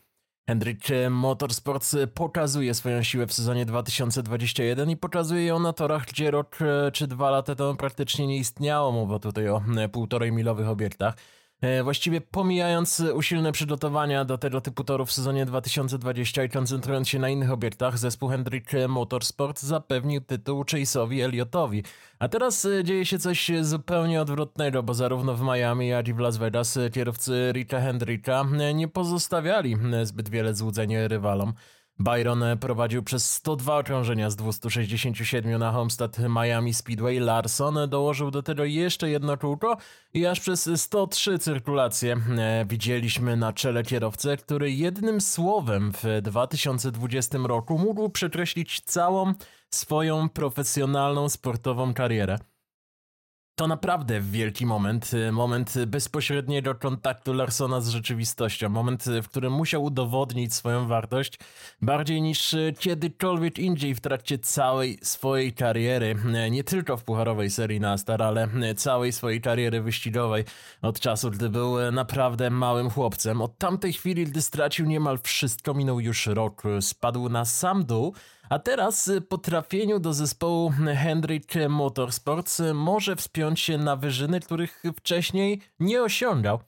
Hendrik 0.48 0.88
Motorsports 1.10 1.96
pokazuje 2.14 2.74
swoją 2.74 3.02
siłę 3.02 3.26
w 3.26 3.32
sezonie 3.32 3.66
2021 3.66 4.90
i 4.90 4.96
pokazuje 4.96 5.44
ją 5.44 5.58
na 5.58 5.72
torach, 5.72 6.06
gdzie 6.06 6.30
rok 6.30 6.58
e, 6.62 6.90
czy 6.92 7.06
dwa 7.06 7.30
lata 7.30 7.54
temu 7.54 7.74
praktycznie 7.74 8.26
nie 8.26 8.36
istniało. 8.36 8.92
Mowa 8.92 9.18
tutaj 9.18 9.48
o 9.48 9.62
e, 9.76 9.88
półtorej 9.88 10.32
milowych 10.32 10.68
obiektach. 10.68 11.14
E, 11.60 11.82
właściwie 11.82 12.20
pomijając 12.20 13.00
usilne 13.00 13.52
przygotowania 13.52 14.24
do 14.24 14.38
tego 14.38 14.60
typu 14.60 14.84
torów 14.84 15.08
w 15.08 15.12
sezonie 15.12 15.46
2020 15.46 16.44
i 16.44 16.48
koncentrując 16.48 17.08
się 17.08 17.18
na 17.18 17.28
innych 17.28 17.50
obiektach, 17.50 17.98
zespół 17.98 18.28
Hendrick 18.28 18.70
Motorsport 18.88 19.60
zapewnił 19.60 20.20
tytuł 20.20 20.62
Chase'owi 20.62 21.24
Elliotowi. 21.24 21.82
A 22.18 22.28
teraz 22.28 22.64
e, 22.64 22.84
dzieje 22.84 23.06
się 23.06 23.18
coś 23.18 23.50
zupełnie 23.60 24.20
odwrotnego, 24.20 24.82
bo 24.82 24.94
zarówno 24.94 25.34
w 25.34 25.42
Miami, 25.42 25.88
jak 25.88 26.08
i 26.08 26.14
w 26.14 26.18
Las 26.18 26.36
Vegas 26.36 26.78
kierowcy 26.92 27.52
Richa 27.52 27.80
Hendricka 27.80 28.44
nie 28.74 28.88
pozostawiali 28.88 29.76
zbyt 30.02 30.28
wiele 30.28 30.54
złudzeń 30.54 30.96
rywalom. 31.08 31.52
Byron 31.98 32.44
prowadził 32.60 33.02
przez 33.02 33.30
102 33.30 33.78
okrążenia 33.78 34.30
z 34.30 34.36
267 34.36 35.58
na 35.58 35.72
Homestead 35.72 36.18
Miami 36.18 36.74
Speedway. 36.74 37.18
Larson 37.18 37.78
dołożył 37.88 38.30
do 38.30 38.42
tego 38.42 38.64
jeszcze 38.64 39.10
jedno 39.10 39.36
kółko 39.36 39.76
i 40.14 40.26
aż 40.26 40.40
przez 40.40 40.70
103 40.76 41.38
cyrkulacje 41.38 42.16
e, 42.38 42.64
widzieliśmy 42.68 43.36
na 43.36 43.52
czele 43.52 43.82
kierowcę, 43.82 44.36
który 44.36 44.72
jednym 44.72 45.20
słowem 45.20 45.92
w 45.92 46.22
2020 46.22 47.38
roku 47.38 47.78
mógł 47.78 48.08
przekreślić 48.08 48.80
całą 48.80 49.34
swoją 49.70 50.28
profesjonalną 50.28 51.28
sportową 51.28 51.94
karierę. 51.94 52.38
To 53.58 53.66
naprawdę 53.66 54.20
wielki 54.20 54.66
moment, 54.66 55.14
y, 55.14 55.32
moment 55.32 55.74
bezpośredniego 55.86 56.74
kontaktu 56.74 57.32
Larsona 57.32 57.80
z 57.80 57.88
rzeczywistością, 57.88 58.68
moment, 58.68 59.06
y, 59.06 59.22
w 59.22 59.28
którym 59.28 59.52
musiał 59.52 59.84
udowodnić 59.84 60.54
swoją 60.54 60.86
wartość 60.86 61.38
bardziej 61.82 62.22
niż 62.22 62.54
y, 62.54 62.74
kiedykolwiek 62.78 63.58
indziej 63.58 63.94
w 63.94 64.00
trakcie 64.00 64.38
całej 64.38 64.98
swojej 65.02 65.52
kariery, 65.52 66.16
nie 66.50 66.64
tylko 66.64 66.96
w 66.96 67.04
pucharowej 67.04 67.50
serii 67.50 67.80
Nastar, 67.80 68.22
ale 68.22 68.48
całej 68.76 69.12
swojej 69.12 69.40
kariery 69.40 69.82
wyścigowej. 69.82 70.44
Od 70.82 71.00
czasu, 71.00 71.30
gdy 71.30 71.48
był 71.48 71.92
naprawdę 71.92 72.50
małym 72.50 72.90
chłopcem. 72.90 73.42
Od 73.42 73.58
tamtej 73.58 73.92
chwili, 73.92 74.24
gdy 74.24 74.42
stracił 74.42 74.86
niemal 74.86 75.18
wszystko, 75.22 75.74
minął 75.74 76.00
już 76.00 76.26
rok, 76.26 76.62
spadł 76.80 77.28
na 77.28 77.44
sam 77.44 77.84
dół, 77.84 78.14
a 78.50 78.58
teraz 78.58 79.08
y, 79.08 79.20
po 79.20 79.38
trafieniu 79.38 79.98
do 79.98 80.12
zespołu 80.12 80.72
Hendrick 80.94 81.54
Motorsports 81.68 82.60
y, 82.60 82.74
może 82.74 83.16
wspiąć 83.16 83.60
się 83.60 83.78
na 83.78 83.96
wyżyny, 83.96 84.40
których 84.40 84.82
wcześniej 84.96 85.60
nie 85.80 86.02
osiągał. 86.02 86.60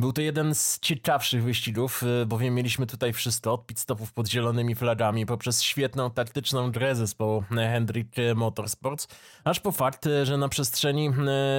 Był 0.00 0.12
to 0.12 0.20
jeden 0.20 0.54
z 0.54 0.80
ciekawszych 0.80 1.42
wyścigów, 1.42 2.02
y, 2.22 2.26
bowiem 2.26 2.54
mieliśmy 2.54 2.86
tutaj 2.86 3.12
wszystko 3.12 3.52
od 3.52 3.66
pit 3.66 3.78
stopów 3.78 4.12
pod 4.12 4.28
zielonymi 4.28 4.74
flagami, 4.74 5.26
poprzez 5.26 5.62
świetną 5.62 6.10
taktyczną 6.10 6.70
grę 6.70 6.94
zespołu 6.94 7.44
Hendrick 7.50 8.16
Motorsports, 8.34 9.08
aż 9.44 9.60
po 9.60 9.72
fakt, 9.72 10.06
y, 10.06 10.26
że 10.26 10.36
na 10.36 10.48
przestrzeni 10.48 11.08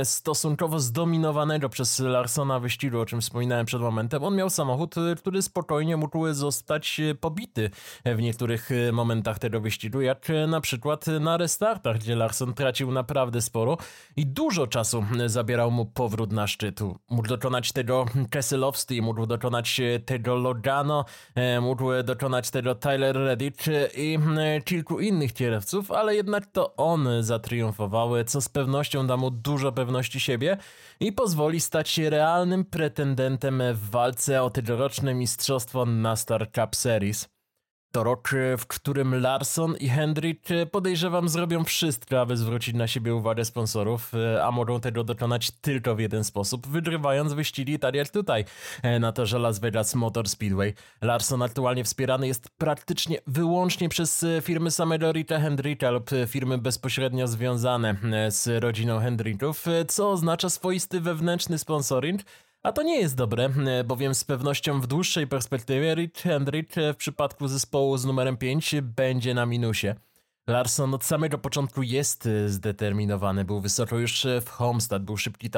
y, 0.01 0.05
stosunkowo 0.05 0.79
zdominowanego 0.79 1.69
przez 1.69 2.00
Larsona 2.00 2.60
wyścigu, 2.60 3.00
o 3.00 3.05
czym 3.05 3.22
wspominałem 3.22 3.65
przed 3.65 3.81
momentem, 3.81 4.24
on 4.24 4.36
miał 4.36 4.50
samochód, 4.50 4.96
który 5.17 5.41
spokojnie 5.41 5.98
mógł 5.98 6.34
zostać 6.34 7.01
pobity 7.19 7.69
w 8.05 8.22
niektórych 8.22 8.69
momentach 8.93 9.39
tego 9.39 9.62
wyścigu, 9.62 10.01
jak 10.01 10.27
na 10.48 10.62
przykład 10.62 11.05
na 11.08 11.38
restartach, 11.38 11.98
gdzie 11.98 12.15
Larson 12.15 12.53
tracił 12.53 12.91
naprawdę 12.91 13.41
sporo 13.41 13.77
i 14.15 14.25
dużo 14.25 14.67
czasu 14.67 15.05
zabierał 15.25 15.72
mu 15.72 15.86
powrót 15.86 16.31
na 16.31 16.48
szczytu. 16.48 17.00
Mógł 17.10 17.27
dokonać 17.27 17.72
tego 17.72 18.05
Keselowski 18.29 19.01
mógł 19.01 19.25
dokonać 19.25 19.79
e, 19.79 20.00
tego 20.00 20.36
Logano, 20.36 21.05
e, 21.36 21.62
mógł 21.62 22.03
dokonać 22.03 22.50
tego 22.50 22.75
Tyler 22.75 23.15
Reddick 23.15 23.67
e, 23.67 23.88
i 23.98 24.19
kilku 24.65 25.00
innych 25.00 25.33
kierowców, 25.33 25.91
ale 25.91 26.15
jednak 26.15 26.45
to 26.45 26.75
on 26.75 27.07
zatriumfował, 27.19 28.24
co 28.25 28.41
z 28.41 28.50
pewnością 28.50 29.07
da 29.07 29.17
mu 29.17 29.31
dużo 29.31 29.71
pewności 29.71 30.19
siebie 30.19 30.57
i 31.00 31.12
pozwoli 31.12 31.59
stać 31.59 31.89
się 31.89 32.09
realnym 32.09 32.65
pretendentem 32.65 33.62
w 33.74 33.89
walce 33.89 34.43
o 34.43 34.50
tegoroczne 34.50 35.13
mistrzostwo 35.13 35.86
na 35.86 36.15
Star 36.15 36.51
Cup 36.51 36.75
Series. 36.75 37.38
To 37.91 38.03
rok, 38.03 38.34
e, 38.34 38.58
w 38.58 38.67
którym 38.67 39.22
Larson 39.22 39.75
i 39.77 39.89
Hendrick 39.89 40.51
e, 40.51 40.65
podejrzewam 40.65 41.29
zrobią 41.29 41.63
wszystko, 41.63 42.22
aby 42.22 42.38
zwrócić 42.38 42.75
na 42.75 42.88
siebie 42.88 43.15
uwagę 43.15 43.46
sponsorów, 43.46 44.12
e, 44.13 44.43
a 44.46 44.51
mogą 44.51 44.79
tego 44.79 45.03
dokonać 45.03 45.51
tylko 45.51 45.96
w 45.96 46.00
jeden 46.00 46.24
sposób, 46.24 46.67
wygrywając 46.67 47.34
wyścigi 47.34 47.79
tak 47.79 47.96
jak 47.96 48.10
tutaj, 48.10 48.46
na 49.00 49.12
torze 49.12 49.39
Las 49.39 49.60
Vegas 49.60 49.96
Motor 49.96 50.29
Speedway. 50.29 50.74
Larson 51.01 51.41
aktualnie 51.41 51.84
wspierany 51.84 52.27
jest 52.27 52.50
praktycznie 52.50 53.17
wyłącznie 53.27 53.89
przez 53.89 54.25
firmy 54.41 54.72
samego 54.72 55.12
Rita 55.12 55.39
Hendricka 55.39 55.91
lub 55.91 56.10
firmy 56.27 56.58
bezpośrednio 56.58 57.27
związane 57.27 57.96
z 58.29 58.63
rodziną 58.63 59.00
Hendricków, 59.00 59.65
co 59.88 60.12
oznacza 60.12 60.50
swoisty 60.50 61.01
wewnętrzny 61.01 61.58
sponsoring, 61.58 62.22
a 62.63 62.71
to 62.71 62.83
nie 62.83 62.99
jest 62.99 63.15
dobre, 63.15 63.49
e, 63.67 63.83
bowiem 63.83 64.15
z 64.15 64.23
pewnością 64.23 64.81
w 64.81 64.87
dłuższej 64.87 65.27
perspektywie 65.27 65.95
Rich 65.95 66.13
Hendrick 66.13 66.75
w 66.93 66.95
przypadku 66.95 67.47
zespołu 67.47 67.97
z 67.97 68.05
numerem 68.05 68.37
5 68.37 68.75
będzie 68.81 69.33
na 69.33 69.45
minusie. 69.45 69.95
Larson 70.50 70.94
od 70.94 71.03
samego 71.03 71.38
początku 71.38 71.84
jest 71.84 72.25
e, 72.25 72.50
zdeterminowany. 72.50 73.46
Był 73.46 73.62
wysoko 73.62 73.98
już 73.98 74.25
e, 74.25 74.41
w 74.41 74.50
Homestead, 74.50 75.03
był 75.03 75.18
szybki 75.18 75.50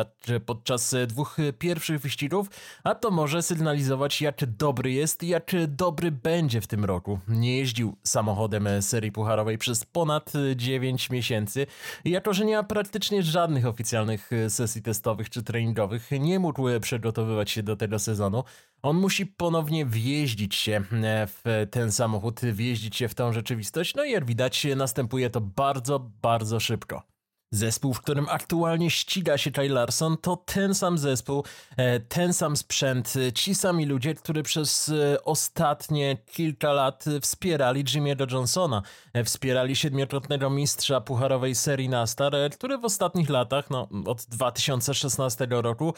podczas 0.46 0.94
e, 0.94 1.08
dwóch 1.08 1.38
pierwszych 1.60 2.00
wyścigów, 2.00 2.48
a 2.84 2.96
to 2.96 3.12
może 3.12 3.42
sygnalizować, 3.42 4.22
jak 4.22 4.46
dobry 4.46 4.92
jest 4.92 5.24
i 5.24 5.28
jak 5.28 5.52
dobry 5.68 6.12
będzie 6.12 6.62
w 6.62 6.68
tym 6.68 6.86
roku. 6.86 7.20
Nie 7.28 7.58
jeździł 7.58 7.98
samochodem 8.04 8.68
serii 8.82 9.12
pucharowej 9.12 9.58
przez 9.58 9.86
ponad 9.86 10.34
9 10.56 11.10
miesięcy 11.10 11.68
jako, 12.06 12.34
że 12.34 12.46
nie 12.46 12.56
ma 12.56 12.64
praktycznie 12.64 13.24
żadnych 13.24 13.66
oficjalnych 13.66 14.30
sesji 14.50 14.82
testowych 14.82 15.30
czy 15.30 15.44
treningowych, 15.44 16.12
nie 16.12 16.40
mógł 16.40 16.64
przygotowywać 16.82 17.52
się 17.52 17.64
do 17.64 17.76
tego 17.76 18.00
sezonu. 18.00 18.44
On 18.84 18.98
musi 18.98 19.26
ponownie 19.26 19.86
wjeździć 19.86 20.56
się 20.56 20.84
w 21.28 21.68
ten 21.72 21.92
samochód, 21.92 22.42
wjeździć 22.42 22.96
się 22.96 23.08
w 23.08 23.16
tą 23.16 23.34
rzeczywistość, 23.34 23.96
no 23.96 24.04
i 24.04 24.12
jak 24.12 24.26
widać 24.26 24.68
następuje 24.76 25.30
to 25.30 25.42
bardzo, 25.42 26.00
bardzo 26.00 26.60
szybko. 26.60 27.11
Zespół, 27.54 27.94
w 27.94 28.02
którym 28.02 28.26
aktualnie 28.30 28.90
ściga 28.90 29.38
się 29.38 29.52
Kyle 29.52 29.74
Larson, 29.74 30.18
to 30.18 30.36
ten 30.36 30.76
sam 30.76 30.98
zespół, 30.98 31.44
e, 31.78 32.00
ten 32.00 32.34
sam 32.34 32.58
sprzęt, 32.58 33.14
e, 33.16 33.34
ci 33.34 33.56
sami 33.56 33.86
ludzie, 33.86 34.16
którzy 34.16 34.44
przez 34.44 34.90
e, 34.90 35.24
ostatnie 35.24 36.18
kilka 36.32 36.74
lat 36.74 37.06
wspierali 37.22 37.84
Jimmy'ego 37.84 38.34
Johnsona, 38.34 38.82
wspierali 39.26 39.76
siedmiokrotnego 39.76 40.50
mistrza 40.50 41.02
pucharowej 41.02 41.56
serii 41.56 41.90
NASCAR, 41.90 42.34
który 42.52 42.78
w 42.78 42.86
ostatnich 42.86 43.30
latach, 43.30 43.70
no 43.70 43.88
od 44.06 44.26
2016 44.26 45.48
roku, 45.50 45.94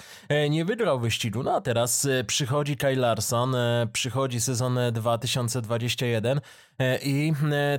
nie 0.50 0.66
wygrał 0.66 1.00
wyścigu. 1.00 1.44
No 1.44 1.56
a 1.56 1.62
teraz 1.62 2.08
przychodzi 2.28 2.78
Kyle 2.78 2.96
Larson, 2.96 3.56
przychodzi 3.94 4.42
sezon 4.42 4.80
2021 4.92 6.42
i 7.04 7.34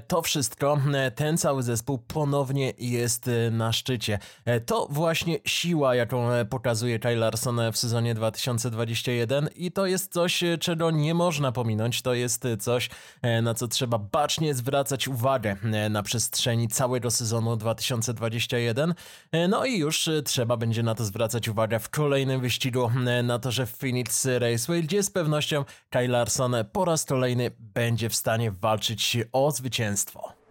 to 0.09 0.23
wszystko, 0.23 0.79
ten 1.15 1.39
cały 1.39 1.63
zespół 1.63 1.99
ponownie 1.99 2.73
jest 2.79 3.31
na 3.51 3.64
na 3.65 3.73
szczycie. 3.73 4.19
E, 4.45 4.61
to 4.61 4.87
właśnie 4.91 5.39
siła, 5.45 5.95
jaką 5.95 6.31
e, 6.31 6.45
pokazuje 6.45 6.99
Kyle 6.99 7.17
Larson 7.17 7.61
w 7.73 7.79
sezonie 7.79 8.15
2021 8.15 9.49
i 9.57 9.73
to 9.73 9.87
jest 9.87 10.13
coś, 10.13 10.43
e, 10.43 10.59
czego 10.59 10.91
nie 10.91 11.15
można 11.15 11.53
pominąć. 11.53 12.03
To 12.03 12.15
jest 12.15 12.47
coś, 12.61 12.91
na 13.43 13.55
co 13.55 13.69
trzeba 13.69 13.99
bacznie 13.99 14.55
zwracać 14.55 15.09
uwagę 15.09 15.57
na 15.91 16.03
przestrzeni 16.03 16.69
całego 16.69 17.11
sezonu 17.11 17.57
2021. 17.57 18.95
No 19.49 19.65
i 19.65 19.79
już 19.79 20.11
trzeba 20.25 20.57
będzie 20.57 20.83
na 20.83 20.95
to 20.95 21.05
zwracać 21.05 21.49
uwagę 21.49 21.79
w 21.79 21.89
kolejnym 21.89 22.41
wyścigu 22.41 22.91
na 23.23 23.39
torze 23.39 23.67
Phoenix 23.67 24.27
Raceway, 24.39 24.83
gdzie 24.83 25.03
z 25.03 25.11
pewnością 25.11 25.65
Kyle 25.91 26.09
Larson 26.09 26.55
po 26.73 26.85
raz 26.85 27.05
kolejny 27.05 27.51
będzie 27.59 28.09
w 28.09 28.15
stanie 28.15 28.51
walczyć 28.51 29.17
o 29.33 29.51
zwycięstwo. 29.51 30.44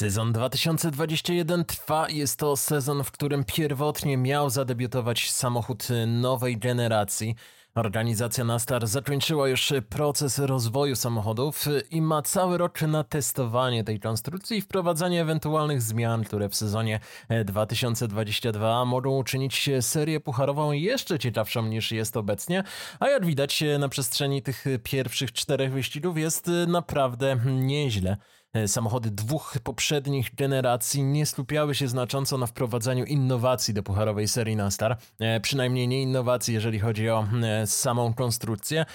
Sezon 0.00 0.32
2021 0.32 1.64
trwa. 1.64 2.08
Jest 2.08 2.38
to 2.38 2.56
sezon, 2.56 3.04
w 3.04 3.10
którym 3.10 3.44
pierwotnie 3.44 4.16
miał 4.16 4.50
zadebiutować 4.50 5.30
samochód 5.30 5.88
nowej 6.06 6.58
generacji. 6.58 7.34
Organizacja 7.74 8.44
Nastar 8.44 8.86
zakończyła 8.86 9.48
już 9.48 9.72
proces 9.88 10.38
rozwoju 10.38 10.96
samochodów 10.96 11.64
i 11.90 12.02
ma 12.02 12.22
cały 12.22 12.58
rok 12.58 12.82
na 12.82 13.04
testowanie 13.04 13.84
tej 13.84 14.00
konstrukcji 14.00 14.58
i 14.58 14.60
wprowadzanie 14.60 15.22
ewentualnych 15.22 15.82
zmian, 15.82 16.24
które 16.24 16.48
w 16.48 16.54
sezonie 16.54 17.00
2022 17.44 18.84
mogą 18.84 19.18
uczynić 19.18 19.70
serię 19.80 20.20
pucharową 20.20 20.72
jeszcze 20.72 21.18
ciekawszą 21.18 21.66
niż 21.66 21.92
jest 21.92 22.16
obecnie. 22.16 22.64
A 23.00 23.08
jak 23.08 23.26
widać 23.26 23.64
na 23.78 23.88
przestrzeni 23.88 24.42
tych 24.42 24.64
pierwszych 24.82 25.32
czterech 25.32 25.72
wyścigów 25.72 26.18
jest 26.18 26.50
naprawdę 26.66 27.36
nieźle. 27.46 28.16
E, 28.52 28.68
samochody 28.68 29.10
dwóch 29.10 29.56
poprzednich 29.64 30.34
generacji 30.34 31.02
nie 31.02 31.26
skupiały 31.26 31.74
się 31.74 31.88
znacząco 31.88 32.38
na 32.38 32.46
wprowadzaniu 32.46 33.04
innowacji 33.04 33.74
do 33.74 33.82
pucharowej 33.82 34.28
serii 34.28 34.56
Nastar. 34.56 34.98
E, 35.20 35.40
przynajmniej 35.40 35.88
nie 35.88 36.02
innowacji, 36.02 36.54
jeżeli 36.54 36.78
chodzi 36.78 37.10
o 37.10 37.26
e, 37.42 37.66
samą 37.66 38.14
konstrukcję. 38.14 38.86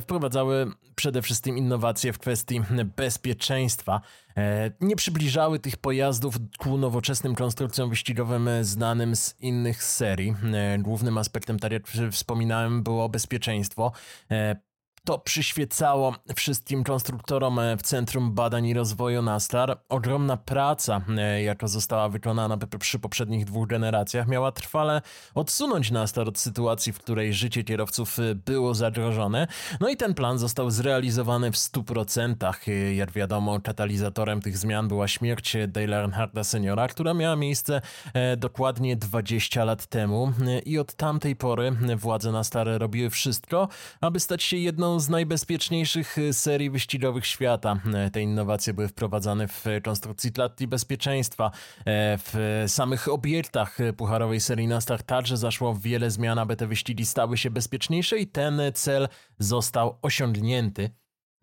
Wprowadzały 0.00 0.72
przede 0.94 1.22
wszystkim 1.22 1.58
innowacje 1.58 2.12
w 2.12 2.18
kwestii 2.18 2.60
bezpieczeństwa. 2.96 4.00
Nie 4.80 4.96
przybliżały 4.96 5.58
tych 5.58 5.76
pojazdów 5.76 6.36
ku 6.58 6.78
nowoczesnym 6.78 7.34
konstrukcjom 7.34 7.90
wyścigowym 7.90 8.48
znanym 8.62 9.16
z 9.16 9.34
innych 9.40 9.84
serii. 9.84 10.34
Głównym 10.78 11.18
aspektem, 11.18 11.58
tak 11.58 11.72
jak 11.72 11.82
wspominałem, 12.10 12.82
było 12.82 13.08
bezpieczeństwo. 13.08 13.92
To 15.06 15.18
przyświecało 15.18 16.14
wszystkim 16.36 16.84
konstruktorom 16.84 17.58
e, 17.58 17.76
w 17.76 17.82
Centrum 17.82 18.32
Badań 18.32 18.66
i 18.66 18.74
Rozwoju 18.74 19.22
Nastar. 19.22 19.78
Ogromna 19.88 20.36
praca, 20.36 21.00
e, 21.18 21.42
jaka 21.42 21.68
została 21.68 22.08
wykonana 22.08 22.56
przy 22.78 22.98
poprzednich 22.98 23.44
dwóch 23.44 23.68
generacjach, 23.68 24.28
miała 24.28 24.52
trwale 24.52 25.02
odsunąć 25.34 25.90
Nastar 25.90 26.28
od 26.28 26.38
sytuacji, 26.38 26.92
w 26.92 26.98
której 26.98 27.34
życie 27.34 27.64
kierowców 27.64 28.18
e, 28.18 28.34
było 28.34 28.74
zagrożone. 28.74 29.46
No 29.80 29.88
i 29.88 29.96
ten 29.96 30.14
plan 30.14 30.38
został 30.38 30.70
zrealizowany 30.70 31.52
w 31.52 31.56
100%. 31.56 32.70
Jak 32.94 33.12
wiadomo, 33.12 33.60
katalizatorem 33.60 34.40
tych 34.40 34.58
zmian 34.58 34.88
była 34.88 35.08
śmierć 35.08 35.56
Dale 35.68 35.96
Earnharda 35.96 36.44
seniora, 36.44 36.88
która 36.88 37.14
miała 37.14 37.36
miejsce 37.36 37.80
dokładnie 38.36 38.96
20 38.96 39.64
lat 39.64 39.86
temu 39.86 40.32
i 40.64 40.78
od 40.78 40.94
tamtej 40.94 41.36
pory 41.36 41.76
władze 41.96 42.32
Nastar 42.32 42.66
robiły 42.78 43.10
wszystko, 43.10 43.68
aby 44.00 44.20
stać 44.20 44.42
się 44.42 44.56
jedną 44.56 44.95
z 45.00 45.08
najbezpieczniejszych 45.08 46.18
y, 46.18 46.32
serii 46.32 46.70
wyścigowych 46.70 47.26
świata. 47.26 47.80
E, 47.94 48.10
te 48.10 48.22
innowacje 48.22 48.74
były 48.74 48.88
wprowadzane 48.88 49.48
w 49.48 49.64
konstrukcji 49.84 50.32
klat 50.32 50.60
i 50.60 50.66
bezpieczeństwa. 50.66 51.50
E, 51.78 52.18
w 52.18 52.64
samych 52.66 53.08
obiektach 53.08 53.78
pucharowej 53.96 54.40
serii 54.40 54.68
Nastar 54.68 55.02
także 55.02 55.36
zaszło 55.36 55.74
wiele 55.74 56.10
zmian, 56.10 56.38
aby 56.38 56.56
te 56.56 56.66
wyścigi 56.66 57.06
stały 57.06 57.38
się 57.38 57.50
bezpieczniejsze 57.50 58.18
i 58.18 58.26
ten 58.26 58.60
cel 58.74 59.08
został 59.38 59.98
osiągnięty. 60.02 60.90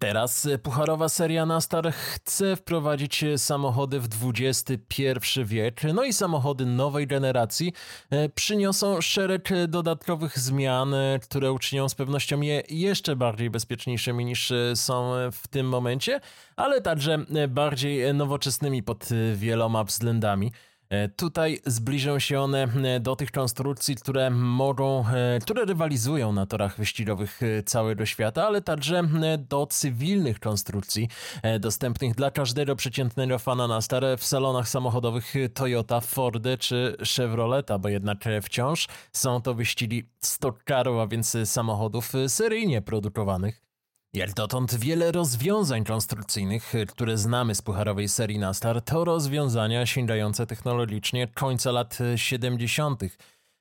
Teraz 0.03 0.45
e, 0.45 0.57
pucharowa 0.57 1.09
seria 1.09 1.45
Nastar 1.45 1.93
chce 1.93 2.55
wprowadzić 2.55 3.23
e, 3.23 3.37
samochody 3.37 3.99
w 3.99 4.07
XXI 4.37 5.43
wiek, 5.45 5.81
no 5.93 6.03
i 6.03 6.13
samochody 6.13 6.65
nowej 6.65 7.07
generacji 7.07 7.73
e, 8.09 8.29
przyniosą 8.29 9.01
szereg 9.01 9.49
dodatkowych 9.67 10.39
zmian, 10.39 10.95
które 11.21 11.51
uczynią 11.51 11.89
z 11.89 11.95
pewnością 11.95 12.41
je 12.41 12.63
jeszcze 12.69 13.15
bardziej 13.15 13.49
bezpieczniejszymi 13.49 14.25
niż 14.25 14.53
są 14.75 15.13
w 15.31 15.47
tym 15.47 15.67
momencie, 15.67 16.19
ale 16.55 16.81
także 16.81 17.25
bardziej 17.49 18.13
nowoczesnymi 18.13 18.83
pod 18.83 19.09
wieloma 19.35 19.83
względami. 19.83 20.51
E, 20.93 21.09
tutaj 21.09 21.59
zbliżą 21.65 22.19
się 22.19 22.39
one 22.39 22.63
e, 22.63 22.99
do 22.99 23.15
tych 23.15 23.31
konstrukcji, 23.31 23.95
które 23.95 24.29
mogą, 24.29 25.05
e, 25.07 25.39
które 25.39 25.65
rywalizują 25.65 26.33
na 26.33 26.45
torach 26.45 26.77
wyścigowych 26.77 27.39
całego 27.65 28.05
świata, 28.05 28.47
ale 28.47 28.61
także 28.61 29.03
do 29.37 29.67
cywilnych 29.67 30.39
konstrukcji 30.39 31.07
dostępnych 31.59 32.15
dla 32.15 32.31
każdego 32.31 32.75
przeciętnego 32.75 33.39
fana 33.39 33.67
na 33.67 33.81
stare 33.81 34.17
w 34.17 34.23
salonach 34.23 34.69
samochodowych 34.69 35.33
Toyota, 35.53 36.01
Fordy 36.01 36.57
czy 36.57 36.97
Chevroleta, 37.15 37.79
bo 37.79 37.89
jednak 37.89 38.23
wciąż 38.41 38.87
są 39.13 39.41
to 39.41 39.53
wyścigi 39.53 40.03
stock 40.21 40.63
carów, 40.67 40.99
a 40.99 41.07
więc 41.07 41.37
samochodów 41.45 42.11
seryjnie 42.27 42.81
produkowanych. 42.81 43.62
Jak 44.15 44.33
dotąd 44.33 44.75
wiele 44.75 45.11
rozwiązań 45.11 45.83
konstrukcyjnych, 45.83 46.73
które 46.87 47.17
znamy 47.17 47.55
z 47.55 47.61
pucharowej 47.61 48.09
serii 48.09 48.39
Nastar, 48.39 48.81
to 48.81 49.05
rozwiązania 49.05 49.85
sięgające 49.85 50.47
technologicznie 50.47 51.27
końca 51.27 51.71
lat 51.71 51.97
70. 52.15 53.03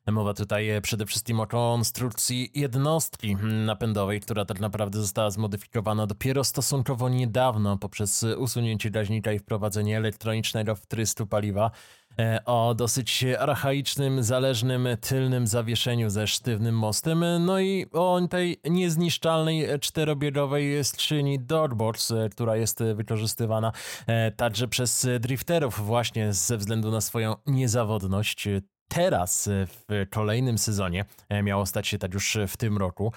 Mowa 0.07 0.35
tutaj 0.35 0.69
przede 0.83 1.07
wszystkim 1.07 1.41
o 1.41 1.47
konstrukcji 1.47 2.51
jednostki 2.55 3.37
napędowej, 3.67 4.21
która 4.21 4.45
tak 4.45 4.61
naprawdę 4.61 5.01
została 5.01 5.31
zmodyfikowana 5.31 6.07
dopiero 6.07 6.45
stosunkowo 6.45 7.09
niedawno 7.09 7.79
poprzez 7.79 8.23
usunięcie 8.23 8.91
gaźnika 8.91 9.33
i 9.33 9.39
wprowadzenie 9.39 9.97
elektronicznego 9.97 10.75
wtrystu 10.75 11.27
paliwa. 11.27 11.71
E, 12.19 12.45
o 12.45 12.75
dosyć 12.75 13.25
archaicznym, 13.39 14.23
zależnym 14.23 14.89
tylnym 15.01 15.47
zawieszeniu 15.47 16.11
ze 16.11 16.27
sztywnym 16.27 16.79
mostem, 16.79 17.25
no 17.41 17.61
i 17.61 17.87
o 17.93 18.21
tej 18.31 18.61
niezniszczalnej 18.65 19.81
czterobiegowej 19.81 20.85
skrzyni 20.85 21.41
Dogbox, 21.41 22.11
e, 22.11 22.29
która 22.29 22.57
jest 22.57 22.83
wykorzystywana 22.95 23.73
e, 24.07 24.31
także 24.31 24.69
przez 24.69 25.07
drifterów 25.21 25.87
właśnie 25.87 26.33
ze 26.33 26.57
względu 26.57 26.91
na 26.91 27.01
swoją 27.01 27.35
niezawodność. 27.47 28.49
Teraz 28.89 29.49
w 29.53 30.07
kolejnym 30.11 30.59
sezonie, 30.59 31.05
miało 31.43 31.67
stać 31.67 31.89
się 31.89 31.99
tak 31.99 32.15
już 32.15 32.39
w 32.49 32.57
tym 32.57 32.79
roku, 32.79 33.13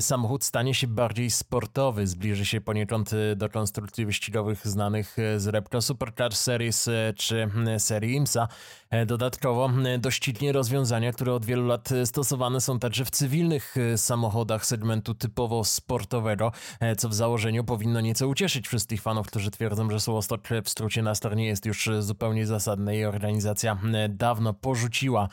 samochód 0.00 0.44
stanie 0.44 0.74
się 0.74 0.86
bardziej 0.86 1.30
sportowy, 1.30 2.06
zbliży 2.06 2.46
się 2.46 2.60
poniekąd 2.60 3.10
e, 3.12 3.36
do 3.36 3.48
konstrukcji 3.48 4.06
wyścigowych 4.06 4.66
znanych 4.66 5.18
e, 5.18 5.40
z 5.40 5.46
Repco 5.46 5.82
Supercar 5.82 6.34
Series 6.34 6.88
czy 7.16 7.48
serii 7.78 8.14
IMSA. 8.16 8.48
Dodatkowo 9.06 9.70
doścignie 9.98 10.52
rozwiązania, 10.52 11.12
które 11.12 11.34
od 11.34 11.44
wielu 11.44 11.66
lat 11.66 11.88
stosowane 12.04 12.60
są 12.60 12.78
także 12.78 13.04
w 13.04 13.10
cywilnych 13.10 13.74
samochodach 13.96 14.66
segmentu 14.66 15.14
typowo 15.14 15.64
sportowego, 15.64 16.52
co 16.98 17.08
w 17.08 17.14
założeniu 17.14 17.64
powinno 17.64 18.00
nieco 18.00 18.28
ucieszyć 18.28 18.68
wszystkich 18.68 19.02
fanów, 19.02 19.26
którzy 19.26 19.50
twierdzą, 19.50 19.90
że 19.90 20.00
słowostok 20.00 20.48
w 20.64 20.68
skrócie 20.68 21.02
Nastar 21.02 21.36
nie 21.36 21.46
jest 21.46 21.66
już 21.66 21.90
zupełnie 21.98 22.46
zasadny 22.46 22.96
i 22.96 23.04
organizacja 23.04 23.78
dawno 24.08 24.54
porzuciła 24.54 25.28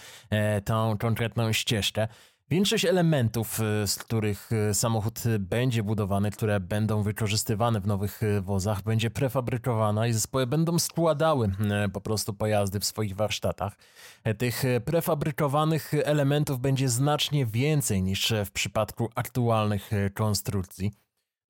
tą 0.65 0.97
konkretną 0.97 1.53
ścieżkę. 1.53 2.07
Większość 2.53 2.85
elementów, 2.85 3.59
y, 3.83 3.87
z 3.87 3.95
których 3.95 4.49
y, 4.51 4.73
samochód 4.73 5.23
będzie 5.39 5.83
budowany, 5.83 6.31
które 6.31 6.59
będą 6.59 7.03
wykorzystywane 7.03 7.81
w 7.81 7.87
nowych 7.87 8.23
y, 8.23 8.41
wozach, 8.41 8.83
będzie 8.83 9.09
prefabrykowana 9.11 10.07
i 10.07 10.13
zespoły 10.13 10.47
będą 10.47 10.79
składały 10.79 11.51
po 11.93 12.01
prostu 12.01 12.33
pojazdy 12.33 12.79
w 12.79 12.85
swoich 12.85 13.15
warsztatach. 13.15 13.75
E, 14.23 14.33
tych 14.33 14.63
prefabrykowanych 14.85 15.93
elementów 16.03 16.59
będzie 16.59 16.89
znacznie 16.89 17.45
więcej 17.45 18.03
niż 18.03 18.33
w 18.45 18.51
przypadku 18.51 19.09
aktualnych 19.15 19.91
konstrukcji. 20.13 21.02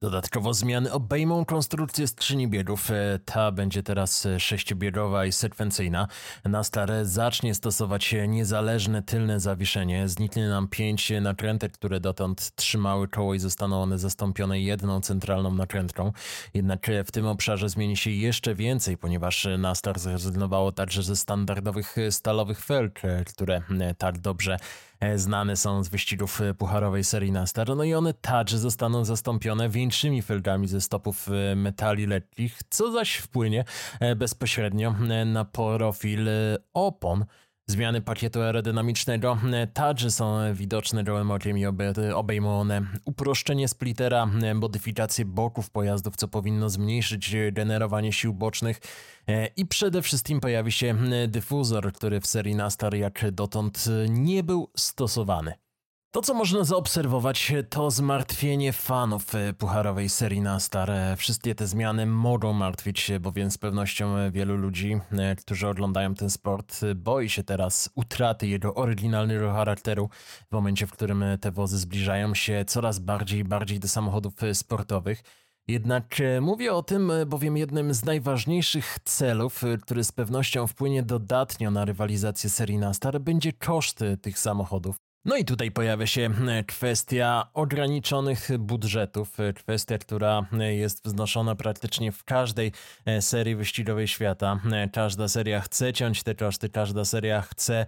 Dodatkowo 0.03 0.53
zmiany 0.53 0.91
obejmą 0.91 1.45
konstrukcję 1.45 2.07
skrzyni 2.07 2.47
biegów. 2.47 2.91
E, 2.91 3.19
ta 3.25 3.51
będzie 3.51 3.83
teraz 3.83 4.25
e, 4.25 4.39
sześciobiegowa 4.39 5.25
i 5.25 5.31
sekwencyjna. 5.31 6.07
Na 6.45 6.63
stare 6.63 7.05
zacznie 7.05 7.53
stosować 7.55 8.15
niezależne 8.27 9.03
tylne 9.03 9.39
zawieszenie. 9.39 10.07
Zniknie 10.07 10.49
nam 10.49 10.67
pięć 10.67 11.11
nakrętek, 11.21 11.71
które 11.71 11.99
dotąd 11.99 12.55
trzymały 12.55 13.07
koło 13.07 13.33
i 13.33 13.39
zostaną 13.39 13.81
one 13.81 13.99
zastąpione 13.99 14.59
jedną 14.59 15.01
centralną 15.01 15.53
nakrętką. 15.53 16.11
Jednak 16.53 16.87
w 17.05 17.11
tym 17.11 17.27
obszarze 17.27 17.69
zmieni 17.69 17.97
się 17.97 18.09
jeszcze 18.09 18.55
więcej, 18.55 18.97
ponieważ 18.97 19.47
Nastar 19.57 19.99
zrezygnowało 19.99 20.71
także 20.71 21.03
ze 21.03 21.15
standardowych 21.15 21.95
stalowych 22.09 22.65
felk, 22.65 23.05
e, 23.05 23.25
które 23.25 23.61
tak 23.97 24.19
dobrze 24.19 24.57
E, 24.92 24.92
znane 25.15 25.57
są 25.57 25.83
z 25.83 25.87
wyścigów 25.87 26.41
e, 26.41 26.53
pucharowej 26.53 27.03
serii 27.03 27.31
Nastar, 27.31 27.77
no 27.77 27.83
i 27.83 27.93
one 27.93 28.13
także 28.13 28.59
zostaną 28.59 29.05
zastąpione 29.05 29.69
większymi 29.69 30.21
felgami 30.21 30.67
ze 30.67 30.81
stopów 30.81 31.29
e, 31.29 31.55
metali 31.55 32.05
lekkich, 32.05 32.59
co 32.69 32.91
zaś 32.91 33.15
wpłynie 33.15 33.65
bezpośrednio 34.15 34.95
na 35.25 35.45
profil 35.45 36.29
opon. 36.73 37.25
Zmiany 37.67 38.01
pakietu 38.01 38.41
aerodynamicznego. 38.41 39.37
Także 39.73 40.11
są 40.11 40.53
widoczne 40.53 41.03
gołym 41.03 41.31
okiem 41.31 41.57
i 41.57 41.65
obejmą 42.13 42.59
one 42.59 42.81
uproszczenie 43.05 43.67
splittera, 43.67 44.29
modyfikację 44.55 45.25
boków 45.25 45.69
pojazdów, 45.69 46.15
co 46.15 46.27
powinno 46.27 46.69
zmniejszyć 46.69 47.35
generowanie 47.51 48.13
sił 48.13 48.33
bocznych. 48.33 48.79
E, 49.27 49.47
i 49.47 49.65
przede 49.65 50.01
wszystkim 50.01 50.39
pojawi 50.39 50.71
się 50.71 50.97
dyfuzor, 51.27 51.93
który 51.93 52.21
w 52.21 52.27
serii 52.27 52.55
Nastar 52.55 52.95
jak 52.95 53.31
dotąd 53.31 53.85
nie 54.09 54.43
był 54.43 54.71
stosowany. 54.77 55.62
To, 56.13 56.21
co 56.21 56.33
można 56.33 56.63
zaobserwować, 56.63 57.53
to 57.69 57.91
zmartwienie 57.91 58.73
fanów 58.73 59.35
e, 59.35 59.53
pucharowej 59.53 60.09
serii 60.09 60.41
Nastar. 60.41 60.91
E, 60.91 61.15
wszystkie 61.15 61.55
te 61.55 61.67
zmiany 61.67 62.05
mogą 62.05 62.53
martwić, 62.53 63.11
bowiem 63.19 63.51
z 63.51 63.57
pewnością 63.57 64.31
wielu 64.31 64.57
ludzi, 64.57 64.99
e, 65.11 65.35
którzy 65.35 65.67
oglądają 65.67 66.15
ten 66.15 66.29
sport, 66.29 66.81
boi 66.95 67.29
się 67.29 67.43
teraz 67.43 67.89
utraty 67.95 68.47
jego 68.47 68.75
oryginalnego 68.75 69.53
charakteru 69.53 70.09
w 70.49 70.51
momencie, 70.51 70.87
w 70.87 70.91
którym 70.91 71.23
te 71.41 71.51
wozy 71.51 71.77
zbliżają 71.77 72.35
się 72.35 72.65
coraz 72.67 72.99
bardziej 72.99 73.39
i 73.39 73.43
bardziej 73.43 73.79
do 73.79 73.87
samochodów 73.87 74.33
sportowych. 74.53 75.23
Jednak 75.67 76.15
mówię 76.41 76.73
o 76.73 76.83
tym, 76.83 77.11
bowiem 77.27 77.57
jednym 77.57 77.93
z 77.93 78.05
najważniejszych 78.05 78.97
celów, 79.03 79.61
który 79.81 80.03
z 80.03 80.11
pewnością 80.11 80.67
wpłynie 80.67 81.03
dodatnio 81.03 81.71
na 81.71 81.85
rywalizację 81.85 82.49
serii 82.49 82.77
Nastar, 82.77 83.21
będzie 83.21 83.53
koszt 83.53 83.99
tych 84.21 84.39
samochodów. 84.39 85.12
No 85.25 85.35
i 85.37 85.45
tutaj 85.45 85.71
pojawia 85.71 86.07
się 86.07 86.29
e, 86.47 86.63
kwestia 86.63 87.47
ograniczonych 87.53 88.49
budżetów, 88.59 89.39
e, 89.39 89.53
kwestia, 89.53 89.97
która 89.97 90.45
e, 90.59 90.75
jest 90.75 91.05
wznoszona 91.05 91.55
praktycznie 91.55 92.11
w 92.11 92.23
każdej 92.23 92.71
serii 93.19 93.55
wyścigowej 93.55 94.07
świata. 94.07 94.59
Każda 94.93 95.27
seria 95.27 95.61
chce 95.61 95.93
ciąć 95.93 96.23
te 96.23 96.35
koszty, 96.35 96.69
każda 96.69 97.05
seria 97.05 97.41
chce, 97.41 97.85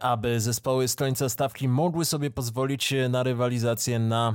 aby 0.00 0.40
zespoły 0.40 0.88
z 0.88 0.96
końca 0.96 1.28
stawki 1.28 1.68
mogły 1.68 2.04
sobie 2.04 2.30
pozwolić 2.30 2.94
na 3.08 3.22
rywalizację 3.22 3.98
na 3.98 4.34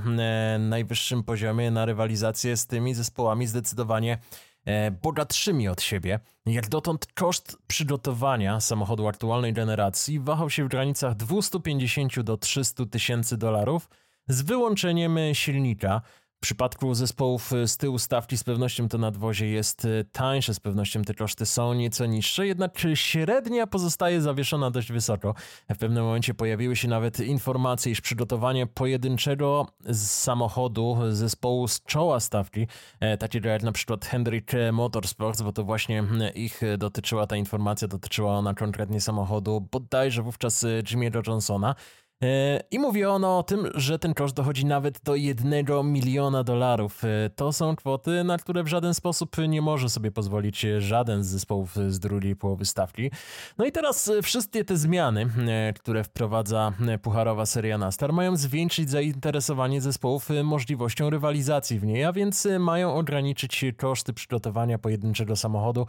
najwyższym 0.60 1.23
poziomie, 1.23 1.71
na 1.71 1.86
rywalizację 1.86 2.58
z 2.58 2.67
tymi 2.67 2.93
zespołami 2.93 3.47
zdecydowanie 3.47 4.17
E, 4.17 4.53
bogatszymi 5.02 5.67
od 5.67 5.82
siebie. 5.82 6.19
Jak 6.45 6.69
dotąd 6.69 7.06
koszt 7.13 7.58
przygotowania 7.67 8.60
samochodu 8.60 9.08
aktualnej 9.08 9.54
generacji 9.54 10.19
wahał 10.19 10.49
się 10.49 10.65
w 10.65 10.67
granicach 10.67 11.15
250 11.15 12.19
do 12.19 12.38
300 12.38 12.86
tysięcy 12.86 13.38
dolarów 13.38 13.89
z 14.28 14.41
wyłączeniem 14.41 15.17
silnika. 15.34 16.02
W 16.43 16.45
przypadku 16.45 16.93
zespołów 16.93 17.53
e, 17.53 17.67
z 17.67 17.77
tyłu 17.77 17.99
stawki 17.99 18.38
z 18.38 18.43
pewnością 18.43 18.89
to 18.89 18.97
nadwozie 18.97 19.47
jest 19.47 19.86
e, 19.86 20.03
tańsze, 20.12 20.53
z 20.53 20.60
pewnością 20.60 21.01
te 21.01 21.13
koszty 21.13 21.45
są 21.45 21.73
nieco 21.73 22.06
niższe, 22.06 22.47
jednak 22.47 22.71
średnia 22.93 23.67
pozostaje 23.67 24.21
zawieszona 24.21 24.71
dość 24.71 24.91
wysoko. 24.91 25.36
W 25.69 25.77
pewnym 25.77 26.03
momencie 26.03 26.34
pojawiły 26.34 26.75
się 26.75 26.88
nawet 26.88 27.19
informacje, 27.19 27.91
iż 27.91 28.01
przygotowanie 28.01 28.67
pojedynczego 28.67 29.67
samochodu 29.93 30.97
zespołu 31.10 31.67
z 31.67 31.82
czoła 31.84 32.19
stawki, 32.19 32.67
e, 32.99 33.17
takiego 33.17 33.49
jak 33.49 33.63
na 33.63 33.71
przykład 33.71 34.06
Hendrick 34.06 34.51
Motorsports, 34.71 35.41
bo 35.41 35.53
to 35.53 35.63
właśnie 35.63 36.03
ich 36.36 36.62
dotyczyła 36.77 37.27
ta 37.27 37.36
informacja, 37.36 37.88
dotyczyła 37.88 38.38
ona 38.38 38.53
konkretnie 38.53 39.01
samochodu 39.01 39.67
bodajże 39.71 40.21
wówczas 40.21 40.63
Jimmy'ego 40.63 41.27
Johnsona, 41.27 41.75
I 42.71 42.79
mówi 42.79 43.05
ono 43.05 43.38
o 43.38 43.43
tym, 43.43 43.67
że 43.75 43.99
ten 43.99 44.13
koszt 44.13 44.36
dochodzi 44.36 44.65
nawet 44.65 44.99
do 45.03 45.15
jednego 45.15 45.83
miliona 45.83 46.43
dolarów. 46.43 47.03
E, 47.03 47.29
to 47.29 47.53
są 47.53 47.75
kwoty, 47.75 48.23
na 48.23 48.38
które 48.38 48.63
w 48.63 48.67
żaden 48.67 48.93
sposób 48.93 49.38
nie 49.47 49.62
może 49.62 49.89
sobie 49.89 50.12
pozwolić 50.12 50.65
żaden 50.77 51.23
z 51.23 51.27
zespołów 51.27 51.75
z 51.89 51.99
drugiej 51.99 52.36
połowy 52.36 52.65
stawki. 52.65 53.12
No 53.57 53.65
i 53.65 53.71
teraz 53.71 54.12
wszystkie 54.23 54.65
te 54.65 54.77
zmiany, 54.77 55.27
e, 55.47 55.73
które 55.73 56.03
wprowadza 56.03 56.73
pucharowa 57.01 57.45
seria 57.45 57.77
Nastar, 57.77 58.13
mają 58.13 58.36
zwiększyć 58.36 58.89
zainteresowanie 58.89 59.81
zespołów 59.81 60.29
możliwością 60.43 61.09
rywalizacji 61.09 61.79
w 61.79 61.86
niej, 61.86 62.03
a 62.03 62.13
więc 62.13 62.47
mają 62.59 62.93
ograniczyć 62.95 63.65
koszty 63.77 64.13
przygotowania 64.13 64.77
pojedynczego 64.77 65.36
samochodu, 65.36 65.88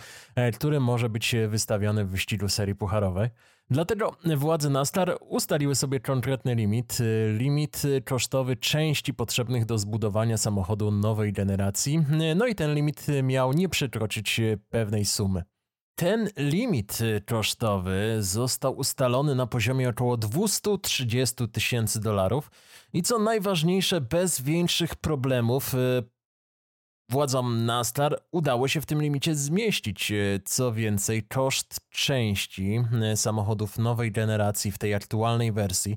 który 0.54 0.80
może 0.80 1.08
być 1.08 1.34
wystawiony 1.48 2.04
w 2.04 2.10
wyścigu 2.10 2.48
serii 2.48 2.74
pucharowej. 2.74 3.30
Dlatego 3.74 4.16
władze 4.36 4.70
Nastar 4.70 5.18
ustaliły 5.28 5.74
sobie 5.74 6.00
konkretny 6.00 6.54
limit, 6.54 6.98
limit 7.38 7.82
kosztowy 8.04 8.56
części 8.56 9.14
potrzebnych 9.14 9.64
do 9.64 9.78
zbudowania 9.78 10.36
samochodu 10.36 10.90
nowej 10.90 11.32
generacji. 11.32 12.04
No 12.36 12.46
i 12.46 12.54
ten 12.54 12.74
limit 12.74 13.06
miał 13.22 13.52
nie 13.52 13.68
przekroczyć 13.68 14.40
pewnej 14.68 15.04
sumy. 15.04 15.42
Ten 15.94 16.28
limit 16.36 16.98
kosztowy 17.26 18.16
został 18.20 18.76
ustalony 18.76 19.34
na 19.34 19.46
poziomie 19.46 19.88
około 19.88 20.16
230 20.16 21.48
tysięcy 21.48 22.00
dolarów 22.00 22.50
i 22.92 23.02
co 23.02 23.18
najważniejsze, 23.18 24.00
bez 24.00 24.40
większych 24.40 24.96
problemów 24.96 25.72
Władzom 27.08 27.66
Nastar 27.66 28.20
udało 28.32 28.68
się 28.68 28.80
w 28.80 28.86
tym 28.86 29.02
limicie 29.02 29.34
zmieścić. 29.34 30.12
E, 30.12 30.14
co 30.44 30.72
więcej, 30.72 31.22
koszt 31.22 31.80
części 31.90 32.80
e, 33.02 33.16
samochodów 33.16 33.78
nowej 33.78 34.12
generacji 34.12 34.72
w 34.72 34.78
tej 34.78 34.94
aktualnej 34.94 35.52
wersji 35.52 35.96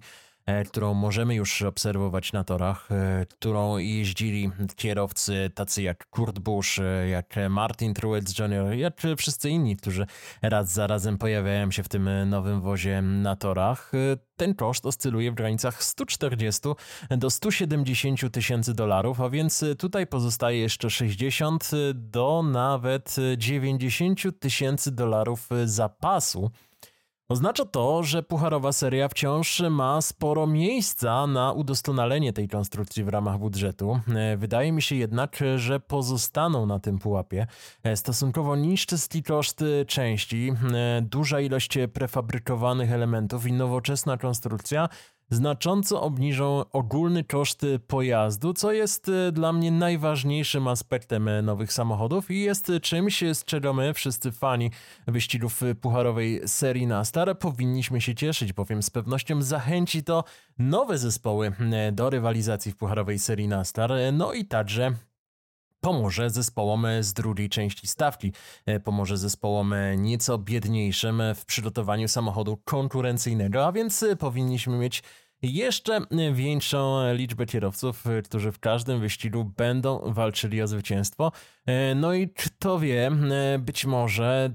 którą 0.68 0.94
możemy 0.94 1.36
już 1.36 1.62
obserwować 1.62 2.34
na 2.34 2.44
torach, 2.44 2.92
e, 2.92 3.26
którą 3.26 3.78
jeździli 3.78 4.52
kierowcy 4.76 5.52
tacy 5.56 5.82
jak 5.82 6.10
Kurt 6.10 6.40
Busch, 6.40 6.80
e, 6.80 7.10
jak 7.10 7.36
Martin 7.50 7.94
Truex 7.94 8.40
Jr., 8.40 8.74
jak 8.74 9.02
wszyscy 9.18 9.50
inni, 9.50 9.78
którzy 9.78 10.06
raz 10.42 10.74
za 10.74 10.88
razem 10.88 11.18
pojawiają 11.18 11.72
się 11.72 11.84
w 11.84 11.90
tym 11.90 12.10
nowym 12.30 12.62
wozie 12.62 13.02
na 13.02 13.36
torach. 13.36 13.92
Ten 14.38 14.56
koszt 14.56 14.86
oscyluje 14.86 15.32
w 15.32 15.36
granicach 15.36 15.84
140 15.84 16.70
do 17.10 17.30
170 17.30 18.32
tysięcy 18.32 18.74
dolarów, 18.74 19.22
a 19.22 19.30
więc 19.30 19.66
tutaj 19.80 20.08
pozostaje 20.08 20.60
jeszcze 20.60 20.90
60 20.90 21.72
do 21.94 22.44
nawet 22.44 23.16
90 23.38 24.40
tysięcy 24.40 24.92
dolarów 24.92 25.50
zapasu 25.66 26.52
Oznacza 27.30 27.66
to, 27.66 28.04
że 28.04 28.24
pucharowa 28.24 28.72
seria 28.72 29.08
wciąż 29.08 29.63
ma 29.70 30.02
sporo 30.02 30.48
miejsca 30.48 31.28
na 31.28 31.52
udoskonalenie 31.52 32.34
tej 32.34 32.48
konstrukcji 32.48 33.04
w 33.04 33.10
ramach 33.10 33.38
budżetu. 33.38 34.00
E, 34.16 34.38
wydaje 34.38 34.72
mi 34.72 34.82
się 34.82 34.96
jednak, 34.96 35.40
że 35.56 35.80
pozostaną 35.80 36.66
na 36.66 36.80
tym 36.80 37.00
pułapie 37.00 37.48
e, 37.84 37.98
stosunkowo 37.98 38.56
niższy 38.56 38.96
koszt 39.28 39.63
części, 39.88 40.52
e, 40.74 41.02
duża 41.02 41.40
ilość 41.40 41.78
prefabrykowanych 41.94 42.92
elementów 42.92 43.48
i 43.48 43.54
nowoczesna 43.54 44.18
konstrukcja 44.18 44.90
znacząco 45.30 46.02
obniżą 46.02 46.63
ogólny 46.72 47.24
koszt 47.24 47.66
pojazdu, 47.88 48.54
co 48.54 48.72
jest 48.72 49.10
e, 49.10 49.32
dla 49.32 49.54
mnie 49.54 49.72
najważniejszym 49.72 50.68
aspektem 50.68 51.28
e, 51.28 51.42
nowych 51.42 51.74
samochodów 51.74 52.32
i 52.32 52.42
jest 52.42 52.72
czymś, 52.82 53.24
z 53.34 53.46
czego 53.46 53.74
my, 53.74 53.94
wszyscy 53.94 54.32
fani 54.32 54.72
wyścigów 55.08 55.62
pucharowej 55.82 56.42
serii 56.46 56.88
NASTAR, 56.88 57.40
powinniśmy 57.40 58.02
się 58.02 58.16
cieszyć, 58.16 58.54
bowiem 58.54 58.84
z 58.84 58.90
pewnością 58.90 59.42
zachęci 59.42 60.04
to 60.04 60.24
nowe 60.60 60.98
zespoły 60.98 61.52
do 61.92 62.10
rywalizacji 62.10 62.72
w 62.72 62.78
pucharowej 62.78 63.20
serii 63.20 63.48
NASTAR, 63.48 63.92
no 64.13 64.34
i 64.34 64.46
także 64.46 64.92
pomoże 65.80 66.30
zespołom 66.30 66.88
z 67.00 67.13
drugiej 67.13 67.50
części 67.50 67.88
stawki. 67.88 68.34
Pomoże 68.84 69.18
zespołom 69.18 69.76
nieco 69.98 70.38
biedniejszym 70.38 71.22
w 71.36 71.46
przygotowaniu 71.46 72.08
samochodu 72.08 72.58
konkurencyjnego, 72.66 73.66
a 73.66 73.72
więc 73.72 74.06
powinniśmy 74.20 74.78
mieć 74.78 75.04
jeszcze 75.42 76.02
większą 76.34 77.13
liczbę 77.13 77.46
kierowców, 77.46 78.04
którzy 78.24 78.52
w 78.52 78.60
każdym 78.60 79.00
wyścigu 79.00 79.46
będą 79.46 80.13
walczyli 80.13 80.62
o 80.62 80.68
zwycięstwo. 80.68 81.32
No 81.96 82.13
i 82.13 82.30
kto 82.30 82.80
wie, 82.80 83.12
być 83.60 83.86
może 83.86 84.54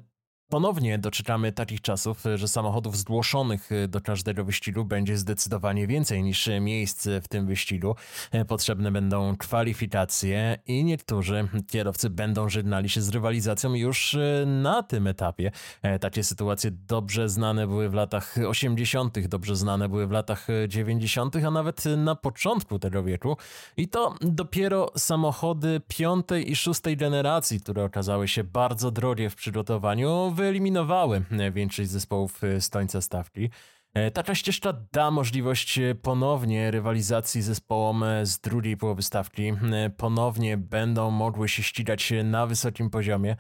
Ponownie 0.53 0.99
doczekamy 0.99 1.53
takich 1.53 1.81
czasów, 1.81 2.25
że 2.35 2.49
samochodów 2.49 2.97
zgłoszonych 2.97 3.71
do 3.89 4.01
każdego 4.01 4.45
wyścigu 4.45 4.85
będzie 4.85 5.17
zdecydowanie 5.17 5.87
więcej 5.87 6.23
niż 6.23 6.51
miejsc 6.61 7.09
w 7.23 7.29
tym 7.29 7.47
wyścigu. 7.47 7.97
Potrzebne 8.49 8.93
będą 8.93 9.37
kwalifikacje 9.37 10.59
i 10.67 10.85
niektórzy 10.85 11.49
kierowcy 11.71 12.11
będą 12.11 12.49
żegnali 12.49 12.89
się 12.89 13.03
z 13.03 13.09
rywalizacją 13.09 13.75
już 13.75 14.17
na 14.47 14.83
tym 14.83 15.07
etapie. 15.07 15.51
Takie 16.01 16.25
sytuacje 16.25 16.71
dobrze 16.71 17.29
znane 17.29 17.67
były 17.67 17.89
w 17.89 17.95
latach 17.95 18.35
80., 18.49 19.27
dobrze 19.27 19.57
znane 19.57 19.89
były 19.89 20.07
w 20.07 20.11
latach 20.11 20.47
90., 20.69 21.37
a 21.37 21.51
nawet 21.51 21.85
na 21.97 22.15
początku 22.15 22.79
tego 22.79 23.03
wieku. 23.03 23.37
I 23.77 23.89
to 23.89 24.15
dopiero 24.21 24.93
samochody 24.97 25.81
piątej 25.89 26.51
i 26.51 26.57
szóstej 26.57 26.97
generacji, 26.97 27.61
które 27.61 27.85
okazały 27.85 28.29
się 28.29 28.45
bardzo 28.45 28.91
drogie 28.91 29.31
w 29.31 29.35
przygotowaniu, 29.35 30.35
wyeliminowały 30.43 31.23
e, 31.31 31.51
większość 31.51 31.91
zespołów 31.91 32.45
e, 32.45 32.61
z 32.61 32.69
końca 32.69 33.01
stawki. 33.01 33.51
E, 33.95 34.11
taka 34.11 34.35
ścieżka 34.35 34.73
da 34.93 35.11
możliwość 35.11 35.81
ponownie 36.03 36.71
rywalizacji 36.71 37.43
zespołom 37.43 38.05
z 38.23 38.39
drugiej 38.39 38.77
połowy 38.77 39.03
stawki. 39.03 39.53
Ponownie 39.97 40.57
będą 40.57 41.11
mogły 41.11 41.49
się 41.49 41.63
ścigać 41.63 42.13
na 42.25 42.47
wysokim 42.47 42.91
poziomie. 42.91 43.37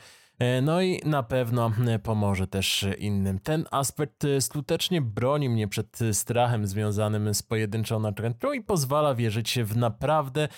No 0.62 0.82
i 0.82 1.00
na 1.04 1.22
pewno 1.22 1.72
pomoże 2.02 2.46
też 2.46 2.86
innym. 2.98 3.38
Ten 3.38 3.64
aspekt 3.70 4.26
skutecznie 4.40 5.00
broni 5.00 5.48
mnie 5.48 5.68
przed 5.68 5.98
strachem 6.12 6.66
związanym 6.66 7.34
z 7.34 7.42
pojedynczą 7.42 8.00
natrętką 8.00 8.52
i 8.52 8.60
pozwala 8.60 9.14
wierzyć 9.14 9.58
w 9.64 9.76
naprawdę 9.76 10.48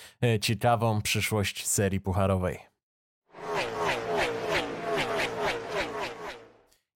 ciekawą 0.41 1.03
przyszłość 1.03 1.67
serii 1.67 2.01
pucharowej. 2.01 2.74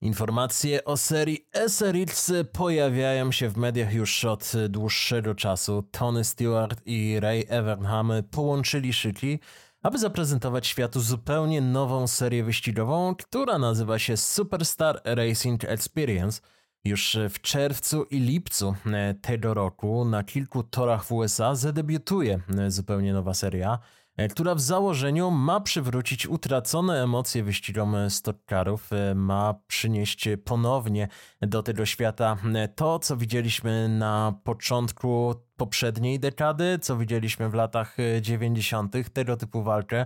Informacje 0.01 0.85
o 0.85 0.97
serii 0.97 1.47
SRX 1.67 2.31
pojawiają 2.53 3.31
się 3.31 3.49
w 3.49 3.57
mediach 3.57 3.93
już 3.93 4.25
od 4.25 4.51
dłuższego 4.69 5.35
czasu. 5.35 5.83
Tony 5.91 6.23
Stewart 6.23 6.81
i 6.85 7.19
Ray 7.19 7.45
Evernham 7.49 8.11
połączyli 8.31 8.93
szyki, 8.93 9.39
aby 9.81 9.97
zaprezentować 9.97 10.67
światu 10.67 10.99
zupełnie 10.99 11.61
nową 11.61 12.07
serię 12.07 12.43
wyścigową, 12.43 13.15
która 13.15 13.57
nazywa 13.57 13.99
się 13.99 14.17
Superstar 14.17 15.01
Racing 15.05 15.63
Experience. 15.63 16.41
Już 16.83 17.17
w 17.29 17.41
czerwcu 17.41 18.03
i 18.03 18.19
lipcu 18.19 18.75
tego 19.21 19.53
roku 19.53 20.05
na 20.05 20.23
kilku 20.23 20.63
torach 20.63 21.05
w 21.05 21.11
USA 21.11 21.55
zadebiutuje 21.55 22.39
zupełnie 22.67 23.13
nowa 23.13 23.33
seria. 23.33 23.79
E, 24.19 24.27
która 24.27 24.55
w 24.55 24.61
założeniu 24.61 25.31
ma 25.31 25.59
przywrócić 25.59 26.27
utracone 26.27 27.03
emocje 27.03 27.43
wyścigom 27.43 27.95
stoczkarów, 28.09 28.93
e, 28.93 29.15
ma 29.15 29.55
przynieść 29.67 30.27
ponownie 30.45 31.07
do 31.41 31.63
tego 31.63 31.85
świata 31.85 32.37
e, 32.55 32.67
to, 32.67 32.99
co 32.99 33.17
widzieliśmy 33.17 33.89
na 33.89 34.33
początku 34.43 35.35
poprzedniej 35.57 36.19
dekady, 36.19 36.79
co 36.81 36.97
widzieliśmy 36.97 37.49
w 37.49 37.53
latach 37.53 37.97
90., 38.21 39.13
tego 39.13 39.37
typu 39.37 39.63
walkę, 39.63 40.05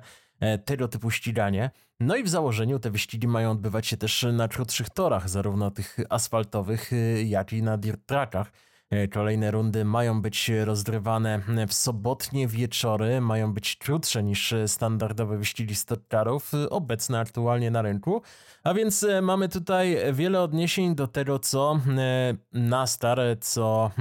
tego 0.66 0.88
typu 0.88 1.12
ściganie. 1.12 1.72
No 2.00 2.16
i 2.16 2.24
w 2.24 2.30
założeniu 2.30 2.80
te 2.80 2.92
wyścigi 2.92 3.28
mają 3.28 3.52
odbywać 3.52 3.88
się 3.88 3.98
też 3.98 4.26
na 4.34 4.48
krótszych 4.48 4.90
torach, 4.90 5.30
zarówno 5.30 5.72
tych 5.72 5.98
asfaltowych, 6.10 6.92
jak 7.26 7.54
i 7.54 7.64
na 7.64 7.78
dirt 7.78 8.06
trackach. 8.06 8.52
E, 8.94 9.08
kolejne 9.08 9.52
rundy 9.52 9.86
mają 9.86 10.22
być 10.22 10.52
rozgrywane 10.64 11.42
w 11.68 11.74
sobotnie 11.74 12.48
wieczory, 12.48 13.22
mają 13.22 13.54
być 13.54 13.76
krótsze 13.76 14.24
niż 14.24 14.54
standardowe 14.68 15.38
wyścigi 15.38 15.76
stoczkarów 15.76 16.52
obecne 16.70 17.20
aktualnie 17.20 17.72
na 17.72 17.82
rynku. 17.82 18.22
A 18.64 18.74
więc 18.74 19.04
e, 19.04 19.22
mamy 19.22 19.50
tutaj 19.50 19.98
wiele 20.14 20.42
odniesień 20.42 20.96
do 20.96 21.08
tego, 21.08 21.40
co 21.40 21.80
e, 21.98 22.34
Nastar, 22.54 23.20
co 23.42 23.92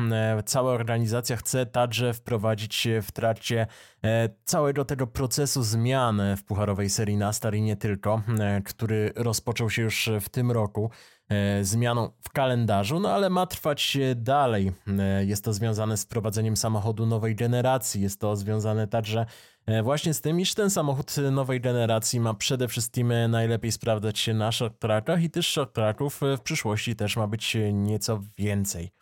cała 0.45 0.73
organizacja 0.73 1.37
chce 1.37 1.67
także 1.67 2.13
wprowadzić 2.13 2.89
w 3.03 3.13
trakcie 3.13 3.67
całego 4.45 4.85
tego 4.85 5.07
procesu 5.07 5.63
zmian 5.63 6.23
w 6.37 6.45
pucharowej 6.45 6.91
serii 6.91 7.17
Nastar 7.17 7.55
i 7.55 7.63
nie 7.63 7.77
tylko, 7.77 8.23
który 8.65 9.13
rozpoczął 9.17 9.71
się 9.71 9.83
już 9.83 10.11
w 10.21 10.29
tym 10.29 10.51
roku. 10.51 10.91
E, 11.33 11.65
zmianą 11.65 12.11
w 12.21 12.31
kalendarzu, 12.31 13.01
no 13.01 13.11
ale 13.11 13.31
ma 13.31 13.47
trwać 13.47 13.99
dalej. 14.17 14.73
E, 14.99 15.25
jest 15.25 15.45
to 15.45 15.53
związane 15.53 15.97
z 15.97 16.05
wprowadzeniem 16.05 16.57
samochodu 16.57 17.07
nowej 17.07 17.37
generacji. 17.37 18.03
Jest 18.03 18.21
to 18.21 18.37
związane 18.37 18.87
także 18.87 19.27
e, 19.67 19.83
właśnie 19.83 20.15
z 20.15 20.21
tym, 20.21 20.41
iż 20.41 20.55
ten 20.55 20.71
samochód 20.71 21.17
nowej 21.33 21.61
generacji 21.61 22.21
ma 22.21 22.35
przede 22.35 22.69
wszystkim 22.69 23.13
najlepiej 23.29 23.73
sprawdzać 23.73 24.19
się 24.19 24.35
na 24.35 24.53
short 24.53 24.79
trackach 24.79 25.23
i 25.23 25.31
tych 25.31 25.45
short 25.45 25.75
tracków 25.75 26.21
w 26.39 26.41
przyszłości 26.41 26.97
też 26.97 27.17
ma 27.17 27.27
być 27.27 27.57
nieco 27.73 28.21
więcej. 28.39 29.02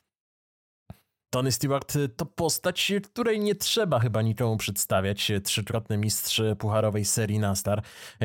Tony 1.30 1.52
Stewart 1.52 1.94
to 2.16 2.26
postać, 2.26 2.92
której 3.04 3.40
nie 3.40 3.54
trzeba 3.54 3.98
chyba 3.98 4.22
nikomu 4.22 4.56
przedstawiać. 4.56 5.32
Trzykrotny 5.44 5.98
mistrz 5.98 6.42
pucharowej 6.58 7.04
serii 7.04 7.38
Nastar, 7.38 7.82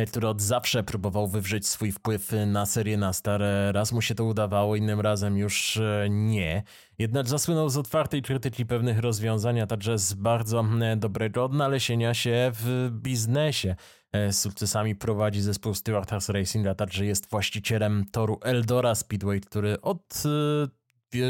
który 0.08 0.28
od 0.28 0.42
zawsze 0.42 0.84
próbował 0.84 1.28
wywrzeć 1.28 1.68
swój 1.68 1.92
wpływ 1.92 2.32
na 2.48 2.66
serię 2.66 2.98
Nastar. 2.98 3.42
Raz 3.72 3.92
mu 3.92 4.02
się 4.02 4.16
to 4.16 4.26
udawało, 4.26 4.76
innym 4.76 5.02
razem 5.02 5.38
już 5.38 5.80
nie. 6.10 6.64
Jednak 6.98 7.28
zasłynął 7.28 7.70
z 7.70 7.78
otwartej 7.78 8.22
krytyki 8.22 8.66
pewnych 8.66 9.00
rozwiązań, 9.00 9.60
a 9.60 9.68
także 9.68 9.98
z 9.98 10.14
bardzo 10.14 10.66
dobrego 10.98 11.46
odnalezienia 11.46 12.14
się 12.14 12.52
w 12.54 12.90
biznesie. 12.92 13.76
Z 14.14 14.38
sukcesami 14.38 14.96
prowadzi 14.96 15.42
zespół 15.42 15.74
Stewart 15.74 16.10
House 16.10 16.30
Racing, 16.30 16.68
a 16.68 16.76
także 16.76 17.06
jest 17.06 17.30
właścicielem 17.30 18.06
toru 18.12 18.40
Eldora 18.44 18.96
Speedway, 18.96 19.42
który 19.42 19.82
od 19.82 20.24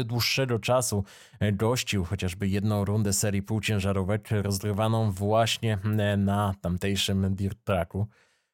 dłuższego 0.04 0.58
czasu 0.58 1.04
gościł 1.52 2.04
chociażby 2.04 2.48
jedną 2.48 2.84
rundę 2.84 3.12
serii 3.12 3.42
półciężarówek 3.42 4.28
rozgrywaną 4.30 5.10
właśnie 5.10 5.78
na 6.16 6.54
tamtejszym 6.60 7.34
dirt 7.34 7.58
tracku. 7.64 8.06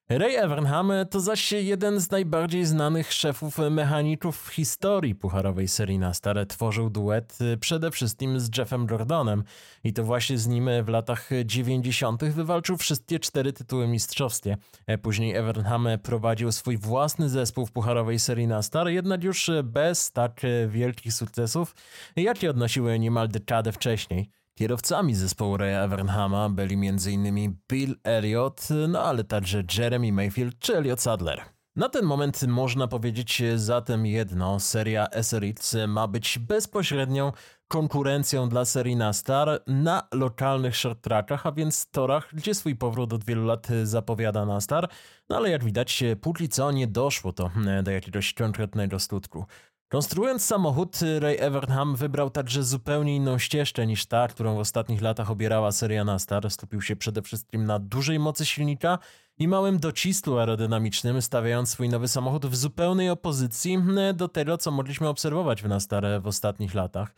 Ray 0.09 0.37
Evernham 0.37 0.93
to 1.11 1.21
zaś 1.21 1.53
jeden 1.53 2.01
z 2.01 2.11
najbardziej 2.11 2.65
znanych 2.65 3.12
szefów 3.12 3.59
mechaników 3.71 4.43
w 4.43 4.49
historii 4.49 5.15
pucharowej 5.15 5.69
serii 5.69 5.99
Nastar. 5.99 6.47
Tworzył 6.47 6.91
duet 6.91 7.38
y, 7.41 7.57
przede 7.57 7.91
wszystkim 7.91 8.41
z 8.41 8.59
Jeffem 8.59 8.87
Jordanem 8.91 9.45
i 9.85 9.93
to 9.93 10.05
właśnie 10.05 10.38
z 10.38 10.47
nim 10.47 10.71
w 10.83 10.88
latach 10.88 11.31
90. 11.45 12.25
wywalczył 12.25 12.77
wszystkie 12.77 13.19
cztery 13.19 13.53
tytuły 13.53 13.88
mistrzowskie. 13.88 14.57
E, 14.87 14.99
później 14.99 15.35
Evernham 15.35 15.88
prowadził 16.03 16.53
swój 16.53 16.77
własny 16.77 17.29
zespół 17.29 17.67
w 17.67 17.73
pucharowej 17.73 18.19
serii 18.19 18.47
Nastar, 18.47 18.88
jednak 18.88 19.25
już 19.25 19.51
bez 19.65 20.12
tak 20.12 20.41
wielkich 20.69 21.12
sukcesów, 21.12 21.75
jakie 22.17 22.51
odnosiły 22.51 22.99
niemal 22.99 23.29
dekadę 23.29 23.73
wcześniej. 23.73 24.41
Kierowcami 24.59 25.15
zespołu 25.15 25.57
Raya 25.57 25.85
Evernhama 25.85 26.49
byli 26.49 26.88
m.in. 26.88 27.57
Bill 27.69 27.97
Elliott, 28.05 28.69
no 28.88 29.03
ale 29.03 29.25
także 29.25 29.62
Jeremy 29.79 30.12
Mayfield 30.12 30.59
czy 30.59 30.77
Elliot 30.77 31.01
Sadler. 31.01 31.43
Na 31.77 31.88
ten 31.88 32.05
moment 32.05 32.43
można 32.43 32.88
powiedzieć 32.88 33.43
zatem 33.57 34.07
jedno, 34.07 34.61
seria 34.61 35.07
SRX 35.23 35.77
ma 35.88 36.09
być 36.09 36.38
bezpośrednią 36.38 37.33
konkurencją 37.69 38.49
dla 38.49 38.65
serii 38.65 38.97
Nastar 38.97 39.62
na 39.67 40.09
lokalnych 40.15 40.77
short 40.77 41.01
trackach, 41.01 41.47
a 41.47 41.53
więc 41.53 41.91
torach, 41.91 42.29
gdzie 42.33 42.55
swój 42.55 42.77
powrót 42.77 43.12
od 43.12 43.25
wielu 43.25 43.45
lat 43.45 43.69
zapowiada 43.85 44.47
Nastar, 44.47 44.88
no 45.29 45.37
ale 45.37 45.51
jak 45.51 45.65
widać 45.65 46.05
póki 46.21 46.49
co 46.49 46.73
nie 46.73 46.87
doszło 46.87 47.33
to 47.33 47.51
do 47.83 47.91
jakiegoś 47.91 48.35
konkretnego 48.35 48.99
skutku. 48.99 49.45
Konstruując 49.92 50.44
samochód, 50.44 50.98
Ray 51.18 51.37
Evernham 51.40 51.96
wybrał 51.96 52.31
także 52.31 52.62
zupełnie 52.62 53.16
inną 53.16 53.38
ścieżkę 53.38 53.87
niż 53.87 54.07
ta, 54.07 54.28
którą 54.28 54.55
w 54.55 54.59
ostatnich 54.59 55.02
latach 55.02 55.31
obierała 55.31 55.72
seria 55.72 56.05
Nastar. 56.05 56.50
Skupił 56.50 56.83
się 56.83 56.96
przede 56.96 57.22
wszystkim 57.22 57.64
na 57.64 57.78
dużej 57.78 58.18
mocy 58.18 58.46
silnika 58.46 58.98
i 59.38 59.48
małym 59.48 59.78
docisku 59.78 60.38
aerodynamicznym, 60.38 61.22
stawiając 61.22 61.70
swój 61.70 61.88
nowy 61.88 62.09
samochód 62.09 62.46
w 62.46 62.57
zupełnej 62.57 63.11
opozycji 63.11 63.78
do 64.14 64.28
tego, 64.28 64.59
co 64.59 64.70
mogliśmy 64.70 65.09
obserwować 65.09 65.62
w 65.62 65.68
Nastar 65.68 66.05
w 66.22 66.26
ostatnich 66.26 66.74
latach. 66.74 67.14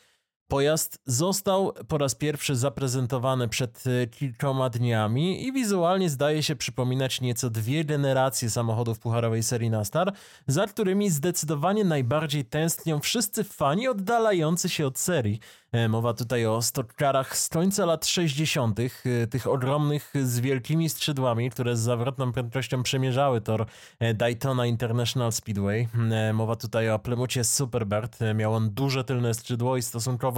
Pojazd 0.49 0.99
został 1.07 1.73
po 1.89 1.99
raz 1.99 2.15
pierwszy 2.15 2.57
zaprezentowany 2.57 3.49
przed 3.49 3.85
e, 3.87 4.07
kilkoma 4.07 4.71
dniami 4.71 5.47
i 5.47 5.53
wizualnie 5.53 6.11
zdaje 6.11 6.43
się 6.43 6.57
przypominać 6.57 7.21
nieco 7.21 7.51
dwie 7.51 7.85
generacje 7.85 8.51
samochodów 8.51 8.99
pucharowej 8.99 9.43
serii 9.43 9.71
Nastar, 9.71 10.13
za 10.47 10.67
którymi 10.67 11.11
zdecydowanie 11.11 11.85
najbardziej 11.85 12.45
tęsknią 12.45 13.01
wszyscy 13.01 13.45
fani 13.45 13.89
oddalający 13.89 14.69
się 14.69 14.87
od 14.87 14.99
serii. 14.99 15.41
E, 15.73 15.89
mowa 15.89 16.15
tutaj 16.15 16.47
o 16.47 16.63
stoczkarach 16.63 17.37
z 17.37 17.49
końca 17.49 17.87
lat 17.87 18.07
60., 18.07 18.81
e, 18.81 19.27
tych 19.27 19.47
ogromnych 19.47 20.13
z 20.23 20.41
wielkimi 20.41 20.89
skrzydłami, 20.89 21.51
które 21.51 21.77
z 21.77 21.81
zawrotną 21.81 22.33
prędkością 22.33 22.83
przemierzały 22.83 23.41
tor 23.41 23.67
Daytona 24.15 24.67
International 24.67 25.33
Speedway. 25.33 25.89
Mowa 26.35 26.57
tutaj 26.57 26.91
o 26.91 26.99
plemucie 26.99 27.45
Superbird. 27.45 28.19
Miał 28.35 28.55
on 28.55 28.71
duże 28.71 29.05
tylne 29.05 29.35
skrzydło 29.35 29.77
i 29.77 29.83
stosunkowo 29.83 30.34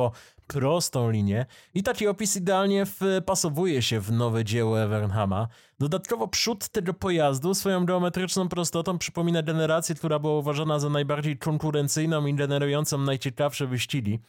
prostą 0.46 1.10
linię 1.10 1.46
i 1.74 1.82
taki 1.82 2.08
opis 2.08 2.36
idealnie 2.36 2.86
wpasowuje 2.86 3.82
się 3.82 4.00
w 4.00 4.12
nowe 4.12 4.44
dzieło 4.44 4.80
Evernhama. 4.80 5.48
Dodatkowo 5.78 6.28
przód 6.28 6.68
tego 6.68 6.94
pojazdu 6.94 7.54
swoją 7.54 7.86
geometryczną 7.86 8.48
prostotą 8.48 8.98
przypomina 8.98 9.42
generację, 9.42 9.94
która 9.94 10.18
była 10.18 10.38
uważana 10.38 10.78
za 10.78 10.90
najbardziej 10.90 11.38
konkurencyjną 11.38 12.26
i 12.26 12.34
generującą 12.34 12.98
najciekawsze 12.98 13.66
wyścigi. 13.66 14.20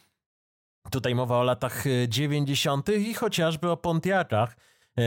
Tutaj 0.90 1.14
mowa 1.14 1.38
o 1.38 1.42
latach 1.42 1.84
90. 2.08 2.88
E, 2.88 2.96
i 2.96 3.14
chociażby 3.14 3.70
o 3.70 3.76
Pontiacach 3.76 4.52
e, 4.52 4.56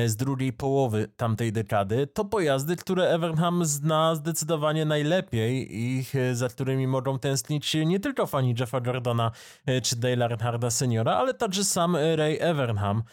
z 0.06 0.16
drugiej 0.16 0.54
połowy 0.54 1.08
tamtej 1.18 1.52
dekady. 1.52 2.08
To 2.08 2.26
pojazdy, 2.26 2.76
które 2.76 3.10
Evernham 3.10 3.66
zna 3.66 4.16
zdecydowanie 4.16 4.86
najlepiej 4.86 5.76
i 5.80 6.06
e, 6.16 6.36
za 6.36 6.50
którymi 6.50 6.88
mogą 6.88 7.20
tęsknić 7.20 7.74
nie 7.86 8.00
tylko 8.00 8.28
fani 8.28 8.56
Jeffa 8.60 8.82
Jordana 8.86 9.32
czy 9.84 9.96
Dale'a 9.96 10.24
Earnharda 10.24 10.72
seniora, 10.72 11.14
ale 11.16 11.34
także 11.34 11.64
sam 11.64 11.96
Ray 11.96 12.38
Evernham. 12.40 13.04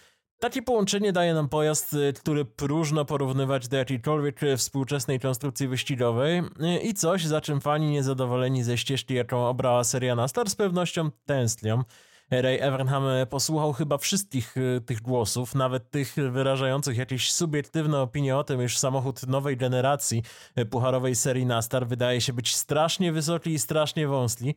Takie 0.41 0.62
połączenie 0.62 1.12
daje 1.12 1.35
nam 1.35 1.49
pojazd, 1.49 1.97
który 2.21 2.45
próżno 2.45 3.05
porównywać 3.05 3.69
do 3.69 3.77
jakiejkolwiek 3.77 4.41
współczesnej 4.57 5.21
konstrukcji 5.21 5.69
wyścigowej 5.69 6.43
i 6.83 6.95
coś, 6.95 7.27
za 7.27 7.41
czym 7.41 7.61
fani 7.61 7.91
niezadowoleni 7.91 8.64
ze 8.64 8.79
ścieżki, 8.79 9.14
jaką 9.14 9.47
obrała 9.47 9.85
seria 9.85 10.14
Nastar, 10.14 10.51
z 10.51 10.55
pewnością 10.55 11.11
tęsknią. 11.27 11.83
Ray 12.31 12.61
Evernham 12.61 13.05
posłuchał 13.31 13.73
chyba 13.73 13.99
wszystkich 13.99 14.57
y, 14.57 14.81
tych 14.87 15.03
głosów, 15.03 15.55
nawet 15.55 15.91
tych 15.91 16.14
wyrażających 16.14 16.97
jakieś 16.97 17.33
subiektywne 17.33 18.01
opinie 18.01 18.37
o 18.37 18.45
tym, 18.45 18.62
iż 18.62 18.79
samochód 18.79 19.27
nowej 19.27 19.57
generacji 19.57 20.23
y, 20.59 20.67
pucharowej 20.67 21.14
serii 21.14 21.47
Nastar 21.47 21.87
wydaje 21.87 22.21
się 22.21 22.33
być 22.33 22.55
strasznie 22.55 23.12
wysoki 23.12 23.51
i 23.51 23.59
strasznie 23.59 24.09
wąski 24.09 24.55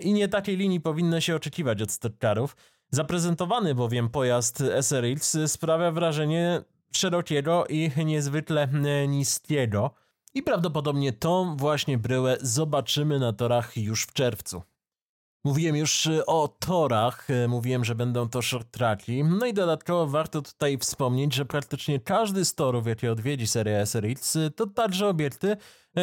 i 0.00 0.12
nie 0.12 0.28
takiej 0.28 0.56
linii 0.56 0.80
powinno 0.80 1.20
się 1.20 1.36
oczekiwać 1.36 1.82
od 1.82 1.90
stoczkarów. 1.90 2.56
Zaprezentowany 2.90 3.74
bowiem 3.74 4.08
pojazd 4.08 4.62
SRX 4.80 5.36
sprawia 5.46 5.90
wrażenie 5.92 6.62
szerokiego 6.92 7.66
i 7.66 7.90
niezwykle 8.04 8.68
niskiego. 9.08 9.90
I 10.34 10.42
prawdopodobnie 10.42 11.12
tą 11.12 11.56
właśnie 11.56 11.98
bryłę 11.98 12.36
zobaczymy 12.40 13.18
na 13.18 13.32
torach 13.32 13.76
już 13.76 14.04
w 14.04 14.12
czerwcu. 14.12 14.62
Mówiłem 15.44 15.76
już 15.76 16.06
y, 16.06 16.26
o 16.26 16.48
torach, 16.48 17.30
y, 17.30 17.48
mówiłem, 17.48 17.84
że 17.84 17.94
będą 17.94 18.28
to 18.28 18.42
short 18.42 18.70
tracki. 18.70 19.24
No 19.24 19.46
i 19.46 19.54
dodatkowo 19.54 20.06
warto 20.06 20.42
tutaj 20.42 20.78
wspomnieć, 20.78 21.34
że 21.34 21.44
praktycznie 21.44 22.00
każdy 22.00 22.44
z 22.44 22.54
torów, 22.54 22.86
jakie 22.86 23.12
odwiedzi 23.12 23.46
seria 23.46 23.78
SRX, 23.80 24.36
y, 24.36 24.50
to 24.50 24.66
także 24.66 25.08
obiekty, 25.08 25.56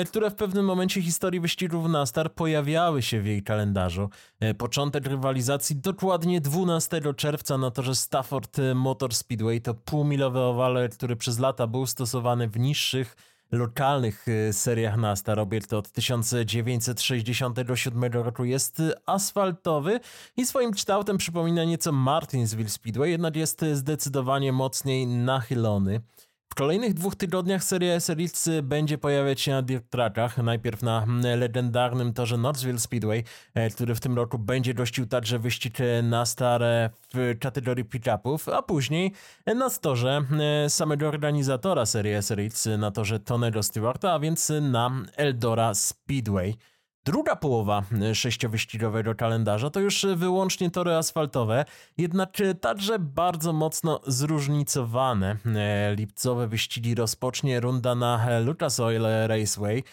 które 0.07 0.29
w 0.29 0.35
pewnym 0.35 0.65
momencie 0.65 1.01
historii 1.01 1.39
wyścigów 1.39 1.89
NASTAR 1.89 2.33
pojawiały 2.33 3.01
się 3.01 3.21
w 3.21 3.25
jej 3.25 3.43
kalendarzu. 3.43 4.09
Początek 4.57 5.05
rywalizacji 5.05 5.75
dokładnie 5.75 6.41
12 6.41 7.01
czerwca 7.13 7.57
na 7.57 7.71
torze 7.71 7.95
Stafford 7.95 8.57
Motor 8.75 9.15
Speedway 9.15 9.61
to 9.61 9.73
półmilowy 9.73 10.39
owal, 10.39 10.89
który 10.91 11.15
przez 11.15 11.39
lata 11.39 11.67
był 11.67 11.85
stosowany 11.85 12.47
w 12.47 12.59
niższych 12.59 13.15
lokalnych 13.51 14.27
y, 14.27 14.53
seriach 14.53 14.97
NASCAR. 14.97 15.39
Obiekt 15.39 15.73
od 15.73 15.91
1967 15.91 18.03
roku 18.03 18.45
jest 18.45 18.81
asfaltowy 19.05 19.99
i 20.37 20.45
swoim 20.45 20.71
kształtem 20.71 21.17
przypomina 21.17 21.63
nieco 21.63 21.91
Martinsville 21.91 22.69
Speedway, 22.69 23.11
jednak 23.11 23.35
jest 23.35 23.65
zdecydowanie 23.73 24.51
mocniej 24.51 25.07
nachylony. 25.07 26.01
W 26.49 26.55
kolejnych 26.55 26.93
dwóch 26.93 27.15
tygodniach 27.15 27.63
seria 27.63 27.99
SRX 27.99 28.49
będzie 28.63 28.97
pojawiać 28.97 29.41
się 29.41 29.51
na 29.51 29.61
dirt 29.61 29.89
trackach. 29.89 30.37
Najpierw 30.37 30.83
na 30.83 31.05
legendarnym 31.35 32.13
torze 32.13 32.37
Northville 32.37 32.79
Speedway, 32.79 33.23
e, 33.53 33.69
który 33.69 33.95
w 33.95 33.99
tym 33.99 34.15
roku 34.15 34.39
będzie 34.39 34.73
gościł 34.73 35.05
także 35.05 35.39
wyścig 35.39 35.77
na 36.03 36.25
stare 36.25 36.89
w 37.13 37.35
kategorii 37.39 37.85
pick-upów, 37.85 38.49
a 38.49 38.61
później 38.61 39.13
na 39.45 39.69
torze 39.69 40.21
e, 40.65 40.69
samego 40.69 41.07
organizatora 41.07 41.85
serii 41.85 42.13
SRX, 42.21 42.67
na 42.77 42.91
torze 42.91 43.19
Tonego 43.19 43.63
Stewarta, 43.63 44.13
a 44.13 44.19
więc 44.19 44.51
na 44.61 44.91
Eldora 45.15 45.73
Speedway. 45.73 46.55
Druga 47.07 47.35
połowa 47.35 47.83
e, 48.01 48.15
sześciowyścigowego 48.15 49.15
kalendarza 49.15 49.69
to 49.69 49.79
już 49.79 50.05
wyłącznie 50.15 50.71
tory 50.71 50.95
asfaltowe, 50.95 51.65
jednak 51.97 52.37
także 52.61 52.99
bardzo 52.99 53.53
mocno 53.53 53.99
zróżnicowane. 54.07 55.37
Lipcowe 55.95 56.47
wyścigi 56.47 56.95
rozpocznie 56.95 57.59
runda 57.59 57.95
na 57.95 58.39
Lucas 58.39 58.79
Oil 58.79 59.03
Raceway, 59.27 59.83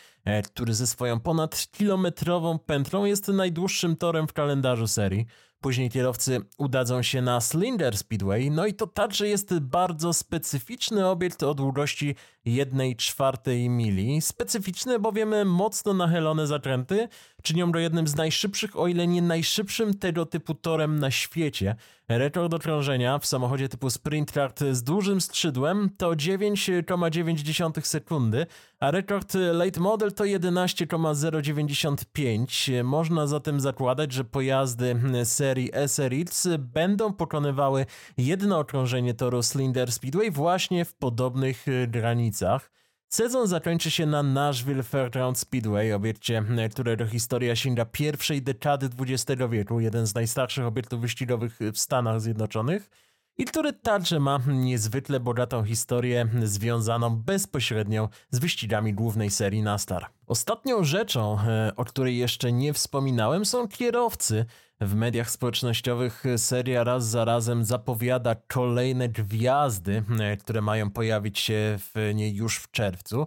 który 0.45 0.75
ze 0.75 0.87
swoją 0.87 1.21
ponad 1.21 1.67
kilometrową 1.73 2.59
pętlą 2.59 3.05
jest 3.05 3.29
najdłuższym 3.29 3.97
torem 3.97 4.29
w 4.29 4.33
kalendarzu 4.33 4.87
serii. 4.87 5.27
Później 5.65 5.91
kierowcy 5.91 6.41
udadzą 6.59 7.03
się 7.03 7.23
na 7.23 7.41
Slinger 7.41 7.97
Speedway, 7.97 8.51
no 8.51 8.67
i 8.67 8.75
to 8.75 8.87
także 8.87 9.29
jest 9.29 9.59
bardzo 9.59 10.13
specyficzny 10.13 11.07
obiekt 11.07 11.43
o 11.43 11.55
długości 11.55 12.15
1 12.45 12.97
czwartej 12.97 13.69
mili. 13.69 14.21
Specyficzny, 14.21 14.99
bowiem 14.99 15.49
mocno 15.49 15.95
nachylone 15.95 16.47
zakręty 16.47 17.09
czynią 17.45 17.73
go 17.73 17.79
jednym 17.79 18.09
z 18.09 18.17
najszybszych, 18.17 18.79
o 18.79 18.87
ile 18.87 19.07
nie 19.07 19.23
najszybszym 19.23 19.99
tego 19.99 20.27
typu 20.27 20.55
torem 20.55 20.99
na 20.99 21.11
świecie. 21.11 21.77
Rekord 22.09 22.55
okrążenia 22.55 23.19
w 23.19 23.27
samochodzie 23.27 23.69
typu 23.69 23.91
Sprint 23.91 24.33
Kart 24.33 24.61
z 24.73 24.83
dużym 24.83 25.21
skrzydłem 25.21 25.91
to 25.97 26.11
9,9 26.11 27.83
sekundy, 27.83 28.47
a 28.81 28.91
rekord 28.91 29.35
Late 29.35 29.81
Model 29.81 30.13
to 30.13 30.25
11,095. 30.25 32.71
Można 32.85 33.27
zatem 33.27 33.61
zakładać, 33.61 34.13
że 34.13 34.25
pojazdy 34.25 35.01
serii 35.25 35.71
SRX 35.87 36.49
będą 36.59 37.13
pokonywały 37.13 37.87
jedno 38.17 38.59
okrążenie 38.59 39.15
toru 39.15 39.43
Slinder 39.43 39.93
Speedway 39.93 40.31
właśnie 40.31 40.85
w 40.85 40.95
podobnych 40.95 41.67
granicach. 41.89 42.74
Sezon 43.15 43.47
zakończy 43.47 43.91
się 43.91 44.07
na 44.07 44.23
Nashville 44.23 44.83
Fairground 44.83 45.39
Speedway, 45.39 45.93
obiekcie, 45.93 46.45
którego 46.71 47.07
historia 47.07 47.57
sięga 47.57 47.85
pierwszej 47.85 48.43
dekady 48.43 48.89
XX 48.99 49.43
wieku, 49.51 49.81
jeden 49.81 50.07
z 50.07 50.15
najstarszych 50.15 50.65
obiektów 50.65 51.01
wyścigowych 51.01 51.59
w 51.73 51.79
Stanach 51.79 52.21
Zjednoczonych 52.21 52.91
i 53.39 53.45
który 53.45 53.73
także 53.73 54.21
ma 54.21 54.41
niezwykle 54.47 55.21
bogatą 55.21 55.65
historię 55.65 56.29
związaną 56.43 57.17
bezpośrednio 57.17 58.09
z 58.31 58.39
wyścigami 58.39 58.95
głównej 58.95 59.31
serii 59.31 59.63
NASCAR. 59.63 60.07
Ostatnią 60.27 60.85
rzeczą, 60.85 61.39
e, 61.41 61.73
o 61.77 61.85
której 61.85 62.19
jeszcze 62.19 62.53
nie 62.53 62.73
wspominałem, 62.73 63.45
są 63.45 63.69
kierowcy. 63.69 64.45
W 64.81 64.95
mediach 64.95 65.31
społecznościowych 65.31 66.25
seria 66.37 66.85
raz 66.85 67.07
za 67.07 67.25
razem 67.25 67.65
zapowiada 67.65 68.35
kolejne 68.35 69.09
gwiazdy, 69.09 70.03
e, 70.21 70.37
które 70.37 70.61
mają 70.61 70.91
pojawić 70.91 71.39
się 71.39 71.79
w 71.79 72.15
niej 72.15 72.35
już 72.35 72.59
w 72.59 72.71
czerwcu. 72.71 73.27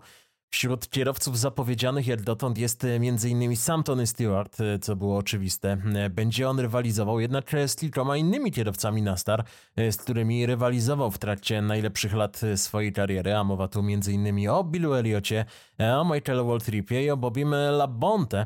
Wśród 0.50 0.90
kierowców 0.90 1.40
zapowiedzianych 1.40 2.08
jak 2.08 2.22
dotąd 2.22 2.58
jest 2.58 2.84
e, 2.84 2.96
m.in. 2.96 3.56
sam 3.56 3.84
Tony 3.84 4.08
Stewart, 4.08 4.62
e, 4.62 4.80
co 4.80 4.96
było 4.96 5.18
oczywiste. 5.18 5.78
E, 5.96 6.10
będzie 6.10 6.50
on 6.50 6.60
rywalizował 6.60 7.20
jednak 7.20 7.52
z 7.68 7.76
kilkoma 7.76 8.18
innymi 8.18 8.52
kierowcami 8.52 9.02
NASTAR, 9.02 9.44
z 9.92 9.98
którymi 9.98 10.46
rywalizował 10.46 11.12
w 11.12 11.18
trakcie 11.18 11.62
najlepszych 11.62 12.14
lat 12.14 12.42
swojej 12.56 12.94
kariery, 12.94 13.36
a 13.36 13.44
mowa 13.44 13.68
tu 13.68 13.80
m.in. 13.80 14.50
o 14.50 14.64
Billu 14.64 14.94
Elliocie, 14.94 15.46
o 15.80 16.06
Michaelu 16.06 16.48
Waltripie 16.48 17.04
i 17.04 17.10
o 17.10 17.18
Bobim 17.18 17.56
Labonte. 17.72 18.46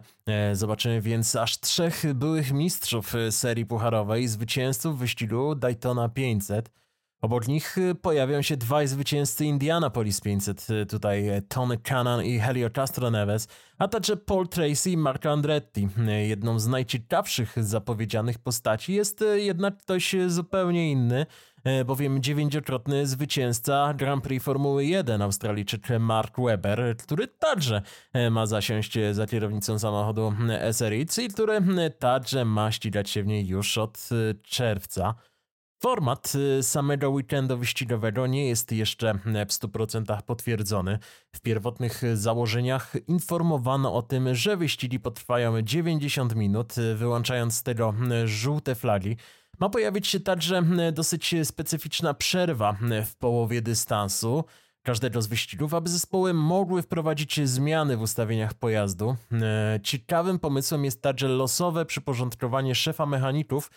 Zobaczymy 0.54 1.02
więc 1.02 1.36
aż 1.36 1.60
trzech 1.60 2.14
byłych 2.14 2.52
mistrzów 2.52 3.14
serii 3.30 3.66
pucharowej, 3.66 4.28
zwycięzców 4.28 5.00
wyścigu 5.00 5.56
Daytona 5.56 6.10
500. 6.10 6.70
Obok 7.22 7.48
nich 7.48 7.78
y, 7.78 7.96
pojawią 7.96 8.42
się 8.42 8.58
dwaj 8.58 8.88
zwycięzcy 8.88 9.46
Indianapolis 9.46 10.22
500, 10.22 10.68
y, 10.70 10.86
tutaj 10.86 11.28
e, 11.30 11.42
Tony 11.42 11.78
Cannon 11.78 12.26
i 12.26 12.40
Helio 12.40 12.70
Castro 12.70 13.12
Neves, 13.12 13.48
a 13.78 13.88
także 13.88 14.18
Paul 14.18 14.48
Tracy 14.48 14.92
i 14.92 14.98
Marco 14.98 15.32
Andretti. 15.32 15.88
Jedną 16.28 16.60
z 16.60 16.68
najciekawszych 16.68 17.64
zapowiedzianych 17.64 18.40
postaci 18.40 18.94
jest 18.94 19.24
jednak 19.36 19.78
ktoś 19.78 20.16
zupełnie 20.28 20.92
inny, 20.92 21.26
bowiem 21.86 22.24
dziewięciokrotny 22.24 23.08
zwycięzca 23.08 23.94
Grand 23.94 24.24
Prix 24.24 24.46
Formuły 24.46 24.86
1 24.86 25.22
Australijczyk 25.22 25.88
Mark 26.00 26.36
Webber, 26.40 26.96
który 27.04 27.28
także 27.28 27.82
ma 28.32 28.46
zasiąść 28.46 28.98
za 29.12 29.28
kierownicą 29.28 29.80
samochodu 29.80 30.34
SRX 30.72 31.20
i 31.20 31.28
który 31.28 31.60
także 32.00 32.46
ma 32.46 32.72
ścigać 32.72 33.10
się 33.10 33.24
w 33.24 33.28
niej 33.28 33.48
już 33.48 33.78
od 33.78 34.10
czerwca. 34.44 35.16
Format 35.82 36.34
y, 36.60 36.63
samego 36.63 37.10
weekendu 37.10 37.58
wyścigowego 37.58 38.28
nie 38.28 38.48
jest 38.48 38.72
jeszcze 38.72 39.13
w 39.13 39.52
100% 39.52 40.22
potwierdzony. 40.22 41.00
W 41.36 41.41
pierwotnych 41.41 42.02
założeniach 42.13 42.94
informowano 43.08 43.94
o 43.94 44.02
tym, 44.02 44.36
że 44.36 44.58
wyścigi 44.58 45.00
potrwają 45.00 45.62
90 45.62 46.36
minut, 46.36 46.74
wyłączając 46.96 47.54
z 47.56 47.63
tego 47.63 47.94
żółte 48.26 48.76
flagi. 48.76 49.17
Ma 49.60 49.70
pojawić 49.70 50.08
się 50.08 50.20
także 50.20 50.63
dosyć 50.94 51.36
specyficzna 51.44 52.13
przerwa 52.13 52.78
w 53.06 53.15
połowie 53.15 53.62
dystansu 53.62 54.44
każdego 54.84 55.22
z 55.22 55.28
wyścigów, 55.28 55.74
aby 55.74 55.89
zespoły 55.89 56.34
mogły 56.34 56.82
wprowadzić 56.82 57.50
zmiany 57.50 57.98
w 57.98 58.02
ustawieniach 58.02 58.54
pojazdu. 58.54 59.15
Ciekawym 59.84 60.39
pomysłem 60.39 60.86
jest 60.86 61.02
także 61.02 61.28
losowe 61.28 61.86
przyporządkowanie 61.86 62.76
szefa 62.76 63.06
mechaników 63.06 63.72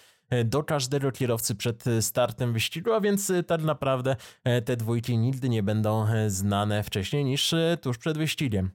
do 0.45 0.63
każdego 0.63 1.13
kierowcy 1.13 1.55
przed 1.55 1.87
e, 1.87 2.03
startem 2.03 2.53
wyścigu, 2.53 2.93
a 2.93 3.01
więc 3.01 3.31
e, 3.31 3.43
tak 3.43 3.63
naprawdę 3.63 4.17
te 4.65 4.77
dwójki 4.77 5.19
nigdy 5.19 5.49
nie 5.49 5.63
będą 5.63 6.07
znane 6.29 6.83
wcześniej 6.83 7.25
niż 7.25 7.55
tuż 7.81 7.99
przed 7.99 8.19
wyścigiem. 8.19 8.71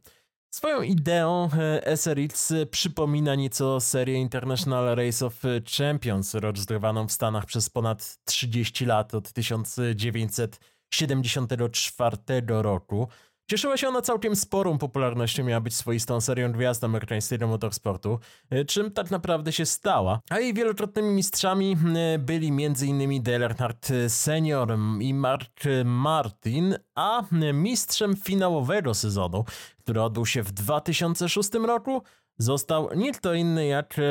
Swoją 0.53 0.81
ideą 0.81 1.49
SRX 1.95 2.53
przypomina 2.71 3.35
nieco 3.35 3.79
serię 3.79 4.15
International 4.15 4.95
Race 4.95 5.25
of 5.25 5.41
Champions, 5.77 6.33
rozgrywaną 6.33 7.07
w 7.07 7.11
Stanach 7.11 7.45
przez 7.45 7.69
ponad 7.69 8.17
30 8.25 8.85
lat 8.85 9.15
od 9.15 9.33
1974 9.33 12.17
roku. 12.47 13.07
Cieszyła 13.49 13.77
się 13.77 13.87
ona 13.87 14.01
całkiem 14.01 14.35
sporą 14.35 14.77
popularnością, 14.77 15.43
miała 15.43 15.61
być 15.61 15.75
swoistą 15.75 16.21
serią 16.21 16.51
gwiazd 16.51 16.83
amerykańskiego 16.83 17.47
motorsportu, 17.47 18.19
e, 18.49 18.65
czym 18.65 18.91
tak 18.91 19.11
naprawdę 19.11 19.51
się 19.51 19.65
stała. 19.65 20.21
A 20.29 20.39
jej 20.39 20.53
wielokrotnymi 20.53 21.09
mistrzami 21.09 21.77
e, 21.95 22.19
byli 22.19 22.47
m.in. 22.47 23.23
Dale 23.23 23.45
Earnhardt 23.45 23.89
Senior 24.07 24.77
i 24.99 25.13
Mark 25.13 25.63
Martin, 25.85 26.75
a 26.95 27.23
mistrzem 27.53 28.15
finałowego 28.15 28.93
sezonu, 28.93 29.45
który 29.79 30.01
odbył 30.01 30.25
się 30.25 30.43
w 30.43 30.51
2006 30.51 31.53
roku, 31.53 32.03
został 32.37 32.89
nie 32.95 33.13
kto 33.13 33.33
inny 33.33 33.65
jak 33.65 33.99
e, 33.99 34.01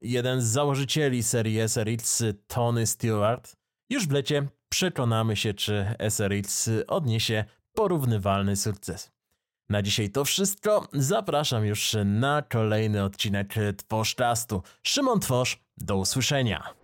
jeden 0.00 0.40
z 0.40 0.44
założycieli 0.44 1.22
serii 1.22 1.60
SRX, 1.68 2.22
Tony 2.46 2.86
Stewart. 2.86 3.56
Już 3.90 4.06
w 4.06 4.12
lecie 4.12 4.48
przekonamy 4.68 5.36
się, 5.36 5.54
czy 5.54 5.86
SRX 5.98 6.70
odniesie 6.86 7.44
porównywalny 7.74 8.56
sukces. 8.56 9.10
Na 9.68 9.82
dzisiaj 9.82 10.10
to 10.10 10.24
wszystko. 10.24 10.88
Zapraszam 10.92 11.64
już 11.64 11.96
na 12.04 12.42
kolejny 12.42 13.04
odcinek 13.04 13.54
Tworz 13.76 14.14
Szymon 14.82 15.20
Tworz, 15.20 15.58
do 15.76 15.96
usłyszenia. 15.96 16.83